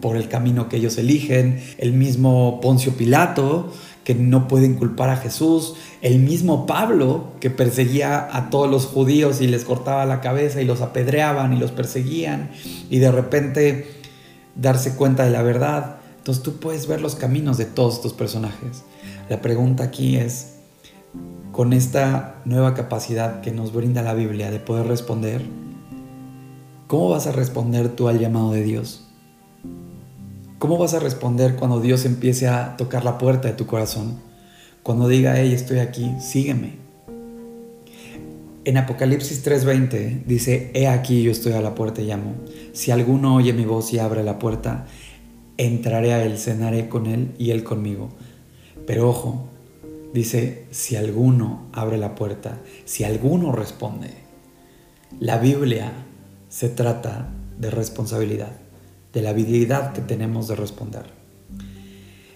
por 0.00 0.16
el 0.16 0.28
camino 0.28 0.68
que 0.68 0.76
ellos 0.76 0.98
eligen, 0.98 1.62
el 1.78 1.92
mismo 1.92 2.60
Poncio 2.60 2.92
Pilato, 2.92 3.72
que 4.06 4.14
no 4.14 4.46
pueden 4.46 4.74
culpar 4.74 5.10
a 5.10 5.16
Jesús, 5.16 5.74
el 6.00 6.20
mismo 6.20 6.64
Pablo 6.64 7.32
que 7.40 7.50
perseguía 7.50 8.28
a 8.30 8.50
todos 8.50 8.70
los 8.70 8.86
judíos 8.86 9.40
y 9.40 9.48
les 9.48 9.64
cortaba 9.64 10.06
la 10.06 10.20
cabeza 10.20 10.62
y 10.62 10.64
los 10.64 10.80
apedreaban 10.80 11.52
y 11.52 11.58
los 11.58 11.72
perseguían 11.72 12.50
y 12.88 13.00
de 13.00 13.10
repente 13.10 13.90
darse 14.54 14.94
cuenta 14.94 15.24
de 15.24 15.32
la 15.32 15.42
verdad. 15.42 15.96
Entonces 16.18 16.44
tú 16.44 16.60
puedes 16.60 16.86
ver 16.86 17.00
los 17.00 17.16
caminos 17.16 17.58
de 17.58 17.64
todos 17.64 17.96
estos 17.96 18.12
personajes. 18.12 18.84
La 19.28 19.42
pregunta 19.42 19.82
aquí 19.82 20.16
es, 20.16 20.58
con 21.50 21.72
esta 21.72 22.36
nueva 22.44 22.74
capacidad 22.74 23.40
que 23.40 23.50
nos 23.50 23.72
brinda 23.72 24.02
la 24.02 24.14
Biblia 24.14 24.52
de 24.52 24.60
poder 24.60 24.86
responder, 24.86 25.42
¿cómo 26.86 27.08
vas 27.08 27.26
a 27.26 27.32
responder 27.32 27.88
tú 27.88 28.06
al 28.06 28.20
llamado 28.20 28.52
de 28.52 28.62
Dios? 28.62 29.05
¿Cómo 30.58 30.78
vas 30.78 30.94
a 30.94 31.00
responder 31.00 31.54
cuando 31.56 31.80
Dios 31.80 32.06
empiece 32.06 32.48
a 32.48 32.78
tocar 32.78 33.04
la 33.04 33.18
puerta 33.18 33.46
de 33.46 33.52
tu 33.52 33.66
corazón? 33.66 34.18
Cuando 34.82 35.06
diga, 35.06 35.38
hey, 35.38 35.52
estoy 35.52 35.80
aquí, 35.80 36.10
sígueme. 36.18 36.76
En 38.64 38.78
Apocalipsis 38.78 39.44
3:20 39.44 40.24
dice, 40.24 40.70
he 40.72 40.88
aquí 40.88 41.22
yo 41.22 41.30
estoy 41.30 41.52
a 41.52 41.60
la 41.60 41.74
puerta 41.74 42.00
y 42.00 42.06
llamo. 42.06 42.36
Si 42.72 42.90
alguno 42.90 43.34
oye 43.34 43.52
mi 43.52 43.66
voz 43.66 43.92
y 43.92 43.98
abre 43.98 44.24
la 44.24 44.38
puerta, 44.38 44.86
entraré 45.58 46.14
a 46.14 46.24
él, 46.24 46.38
cenaré 46.38 46.88
con 46.88 47.06
él 47.06 47.34
y 47.38 47.50
él 47.50 47.62
conmigo. 47.62 48.08
Pero 48.86 49.10
ojo, 49.10 49.50
dice, 50.14 50.64
si 50.70 50.96
alguno 50.96 51.66
abre 51.74 51.98
la 51.98 52.14
puerta, 52.14 52.60
si 52.86 53.04
alguno 53.04 53.52
responde. 53.52 54.08
La 55.20 55.36
Biblia 55.36 55.92
se 56.48 56.70
trata 56.70 57.28
de 57.58 57.70
responsabilidad 57.70 58.65
de 59.16 59.22
la 59.22 59.30
habilidad 59.30 59.94
que 59.94 60.02
tenemos 60.02 60.46
de 60.46 60.56
responder. 60.56 61.06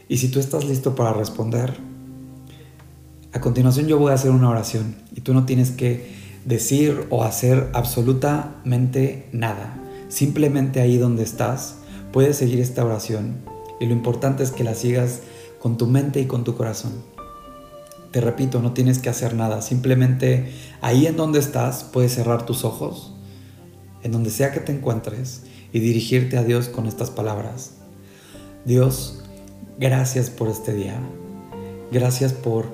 Y 0.09 0.17
si 0.17 0.29
tú 0.29 0.41
estás 0.41 0.65
listo 0.65 0.95
para 0.95 1.13
responder, 1.13 1.75
a 3.35 3.41
continuación 3.43 3.87
yo 3.87 3.99
voy 3.99 4.13
a 4.13 4.15
hacer 4.15 4.31
una 4.31 4.49
oración 4.49 4.97
y 5.15 5.21
tú 5.21 5.35
no 5.35 5.45
tienes 5.45 5.73
que 5.73 6.11
decir 6.47 7.07
o 7.11 7.23
hacer 7.23 7.69
absolutamente 7.75 9.29
nada. 9.31 9.79
Simplemente 10.09 10.81
ahí 10.81 10.97
donde 10.97 11.23
estás 11.23 11.77
puedes 12.15 12.39
seguir 12.39 12.61
esta 12.61 12.83
oración 12.83 13.37
y 13.79 13.85
lo 13.85 13.93
importante 13.93 14.43
es 14.43 14.51
que 14.51 14.65
la 14.65 14.75
sigas 14.75 15.21
con 15.59 15.77
tu 15.77 15.87
mente 15.87 16.23
y 16.23 16.25
con 16.25 16.45
tu 16.45 16.57
corazón. 16.57 16.93
Te 18.11 18.23
repito, 18.23 18.63
no 18.63 18.73
tienes 18.73 19.01
que 19.01 19.11
hacer 19.11 19.35
nada, 19.35 19.61
simplemente 19.61 20.51
ahí 20.81 21.07
en 21.07 21.19
donde 21.19 21.41
estás 21.41 21.85
puedes 21.85 22.15
cerrar 22.15 22.47
tus 22.47 22.65
ojos, 22.65 23.13
en 24.03 24.13
donde 24.13 24.31
sea 24.31 24.51
que 24.51 24.61
te 24.61 24.73
encuentres 24.73 25.43
y 25.73 25.81
dirigirte 25.81 26.37
a 26.37 26.45
Dios 26.45 26.69
con 26.69 26.87
estas 26.87 27.11
palabras. 27.11 27.73
Dios, 28.65 29.23
gracias 29.79 30.31
por 30.31 30.49
este 30.49 30.75
día. 30.75 31.01
Gracias 31.93 32.33
por 32.33 32.67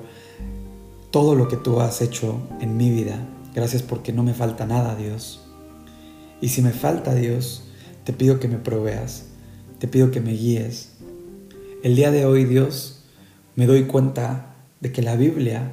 todo 1.11 1.35
lo 1.35 1.47
que 1.47 1.57
tú 1.57 1.79
has 1.79 2.01
hecho 2.01 2.39
en 2.59 2.77
mi 2.77 2.91
vida. 2.91 3.17
Gracias 3.55 3.81
porque 3.81 4.13
no 4.13 4.23
me 4.23 4.33
falta 4.33 4.65
nada, 4.65 4.95
Dios. 4.95 5.41
Y 6.41 6.49
si 6.49 6.61
me 6.61 6.71
falta, 6.71 7.15
Dios, 7.15 7.63
te 8.03 8.13
pido 8.13 8.39
que 8.39 8.47
me 8.47 8.57
proveas, 8.57 9.25
te 9.79 9.87
pido 9.87 10.11
que 10.11 10.21
me 10.21 10.33
guíes. 10.33 10.93
El 11.83 11.95
día 11.95 12.11
de 12.11 12.25
hoy, 12.25 12.45
Dios, 12.45 13.03
me 13.55 13.65
doy 13.65 13.85
cuenta 13.85 14.55
de 14.79 14.91
que 14.91 15.01
la 15.01 15.15
Biblia 15.15 15.71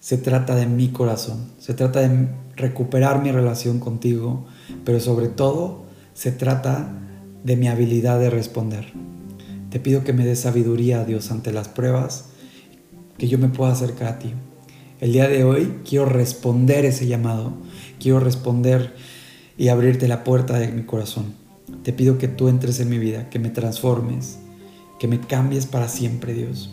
se 0.00 0.16
trata 0.18 0.54
de 0.54 0.66
mi 0.66 0.88
corazón, 0.88 1.50
se 1.58 1.74
trata 1.74 2.00
de 2.00 2.28
recuperar 2.56 3.22
mi 3.22 3.32
relación 3.32 3.80
contigo, 3.80 4.46
pero 4.84 5.00
sobre 5.00 5.28
todo 5.28 5.83
se 6.14 6.32
trata 6.32 6.88
de 7.42 7.56
mi 7.56 7.68
habilidad 7.68 8.18
de 8.18 8.30
responder. 8.30 8.86
Te 9.70 9.80
pido 9.80 10.04
que 10.04 10.12
me 10.12 10.24
des 10.24 10.40
sabiduría, 10.40 11.04
Dios, 11.04 11.30
ante 11.30 11.52
las 11.52 11.68
pruebas, 11.68 12.26
que 13.18 13.28
yo 13.28 13.38
me 13.38 13.48
pueda 13.48 13.72
acercar 13.72 14.08
a 14.08 14.18
ti. 14.18 14.32
El 15.00 15.12
día 15.12 15.28
de 15.28 15.44
hoy 15.44 15.80
quiero 15.86 16.06
responder 16.06 16.84
ese 16.84 17.06
llamado, 17.06 17.52
quiero 17.98 18.20
responder 18.20 18.94
y 19.58 19.68
abrirte 19.68 20.08
la 20.08 20.24
puerta 20.24 20.58
de 20.58 20.68
mi 20.68 20.84
corazón. 20.84 21.34
Te 21.82 21.92
pido 21.92 22.16
que 22.18 22.28
tú 22.28 22.48
entres 22.48 22.78
en 22.78 22.88
mi 22.88 22.98
vida, 22.98 23.28
que 23.28 23.40
me 23.40 23.50
transformes, 23.50 24.38
que 24.98 25.08
me 25.08 25.20
cambies 25.20 25.66
para 25.66 25.88
siempre, 25.88 26.32
Dios, 26.32 26.72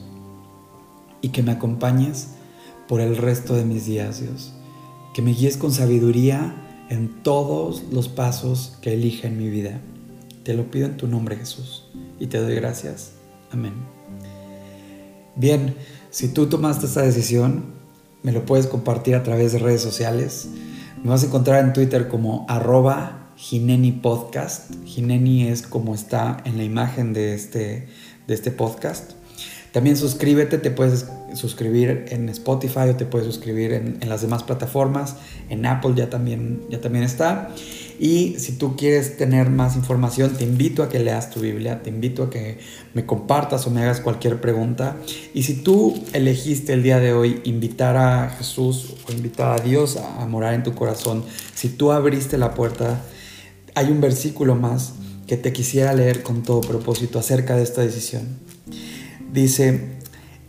y 1.21 1.29
que 1.29 1.43
me 1.43 1.51
acompañes 1.51 2.29
por 2.87 3.01
el 3.01 3.17
resto 3.17 3.55
de 3.55 3.65
mis 3.65 3.85
días, 3.85 4.21
Dios. 4.21 4.53
Que 5.13 5.21
me 5.21 5.31
guíes 5.31 5.57
con 5.57 5.71
sabiduría 5.71 6.55
en 6.91 7.23
todos 7.23 7.83
los 7.89 8.09
pasos 8.09 8.73
que 8.81 8.93
elija 8.93 9.29
en 9.29 9.37
mi 9.37 9.49
vida. 9.49 9.79
Te 10.43 10.53
lo 10.53 10.69
pido 10.69 10.87
en 10.87 10.97
tu 10.97 11.07
nombre, 11.07 11.37
Jesús, 11.37 11.85
y 12.19 12.27
te 12.27 12.37
doy 12.37 12.53
gracias. 12.55 13.13
Amén. 13.49 13.71
Bien, 15.37 15.73
si 16.09 16.27
tú 16.27 16.47
tomaste 16.47 16.87
esta 16.87 17.01
decisión, 17.01 17.63
me 18.23 18.33
lo 18.33 18.45
puedes 18.45 18.67
compartir 18.67 19.15
a 19.15 19.23
través 19.23 19.53
de 19.53 19.59
redes 19.59 19.81
sociales. 19.81 20.49
Me 21.01 21.09
vas 21.09 21.23
a 21.23 21.27
encontrar 21.27 21.63
en 21.63 21.71
Twitter 21.71 22.09
como 22.09 22.45
arroba 22.49 23.31
Gineni 23.37 23.93
Podcast. 23.93 24.73
Gineni 24.83 25.47
es 25.47 25.61
como 25.61 25.95
está 25.95 26.41
en 26.43 26.57
la 26.57 26.65
imagen 26.65 27.13
de 27.13 27.33
este, 27.33 27.87
de 28.27 28.33
este 28.33 28.51
podcast. 28.51 29.13
También 29.71 29.95
suscríbete, 29.95 30.57
te 30.57 30.69
puedes 30.69 31.05
suscribir 31.33 32.05
en 32.09 32.27
Spotify 32.27 32.89
o 32.89 32.95
te 32.95 33.05
puedes 33.05 33.25
suscribir 33.25 33.71
en, 33.71 33.99
las 34.09 34.21
demás 34.21 34.43
plataformas. 34.43 35.15
En 35.49 35.65
Apple 35.65 35.93
ya 35.95 36.09
también, 36.09 36.61
ya 36.69 36.81
también 36.81 37.05
está. 37.05 37.53
Y 37.97 38.35
si 38.39 38.53
tú 38.53 38.75
quieres 38.75 39.15
tener 39.15 39.49
más 39.49 39.77
información, 39.77 40.33
te 40.33 40.43
invito 40.43 40.83
a 40.83 40.89
que 40.89 40.99
leas 40.99 41.29
tu 41.29 41.39
Biblia, 41.39 41.83
te 41.83 41.89
invito 41.89 42.23
a 42.23 42.29
que 42.29 42.57
me 42.93 43.05
compartas 43.05 43.65
o 43.65 43.69
me 43.69 43.81
hagas 43.81 44.01
cualquier 44.01 44.41
pregunta. 44.41 44.97
Y 45.33 45.43
si 45.43 45.53
tú 45.53 46.03
elegiste 46.11 46.73
el 46.73 46.83
día 46.83 46.99
de 46.99 47.13
hoy 47.13 47.39
invitar 47.45 47.95
a 47.95 48.29
Jesús 48.31 48.95
o 49.07 49.13
invitar 49.13 49.57
a 49.57 49.63
Dios 49.63 49.97
a 49.97 50.25
morar 50.25 50.53
en 50.53 50.63
tu 50.63 50.73
corazón, 50.73 51.23
si 51.55 51.69
tú 51.69 51.91
abriste 51.91 52.37
la 52.37 52.55
puerta, 52.55 53.01
hay 53.75 53.85
un 53.89 54.01
versículo 54.01 54.55
más 54.55 54.93
que 55.27 55.37
te 55.37 55.53
quisiera 55.53 55.93
leer 55.93 56.23
con 56.23 56.43
todo 56.43 56.59
propósito 56.59 57.19
acerca 57.19 57.55
de 57.55 57.63
esta 57.63 57.81
decisión. 57.81 58.50
Dice, 59.33 59.99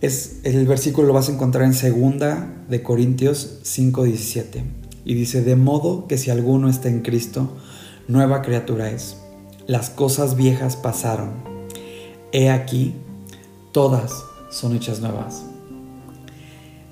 es, 0.01 0.41
el 0.43 0.67
versículo 0.67 1.07
lo 1.07 1.15
vas 1.15 1.29
a 1.29 1.33
encontrar 1.33 1.65
en 1.65 1.75
segunda 1.75 2.65
de 2.69 2.83
Corintios 2.83 3.61
5:17 3.63 4.65
y 5.05 5.15
dice, 5.15 5.43
de 5.43 5.57
modo 5.57 6.09
que 6.09 6.19
si 6.19 6.31
alguno 6.31 6.69
está 6.69 6.89
en 6.89 7.03
Cristo, 7.03 7.57
nueva 8.09 8.43
criatura 8.43 8.91
es. 8.91 9.17
Las 9.67 9.91
cosas 9.91 10.37
viejas 10.37 10.75
pasaron. 10.75 11.31
He 12.33 12.51
aquí, 12.51 12.95
todas 13.73 14.25
son 14.51 14.75
hechas 14.75 15.01
nuevas. 15.01 15.45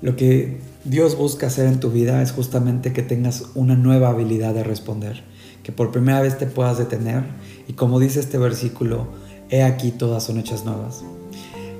Lo 0.01 0.15
que 0.15 0.59
Dios 0.85 1.17
busca 1.17 1.47
hacer 1.47 1.67
en 1.67 1.79
tu 1.79 1.91
vida 1.91 2.21
es 2.21 2.31
justamente 2.31 2.93
que 2.93 3.03
tengas 3.03 3.45
una 3.53 3.75
nueva 3.75 4.09
habilidad 4.09 4.53
de 4.53 4.63
responder, 4.63 5.23
que 5.63 5.71
por 5.71 5.91
primera 5.91 6.21
vez 6.21 6.37
te 6.37 6.47
puedas 6.47 6.77
detener 6.77 7.23
y 7.67 7.73
como 7.73 7.99
dice 7.99 8.19
este 8.19 8.37
versículo, 8.37 9.09
he 9.49 9.63
aquí 9.63 9.91
todas 9.91 10.23
son 10.23 10.39
hechas 10.39 10.63
nuevas. 10.65 11.03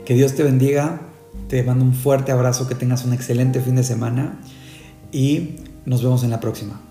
Que 0.06 0.14
Dios 0.14 0.36
te 0.36 0.44
bendiga, 0.44 1.02
te 1.48 1.64
mando 1.64 1.86
un 1.86 1.94
fuerte 1.94 2.32
abrazo, 2.32 2.68
que 2.68 2.76
tengas 2.76 3.06
un 3.06 3.14
excelente 3.14 3.62
fin 3.62 3.76
de 3.76 3.84
semana 3.84 4.40
y 5.12 5.58
nos 5.86 6.04
vemos 6.04 6.24
en 6.24 6.30
la 6.32 6.40
próxima. 6.40 6.82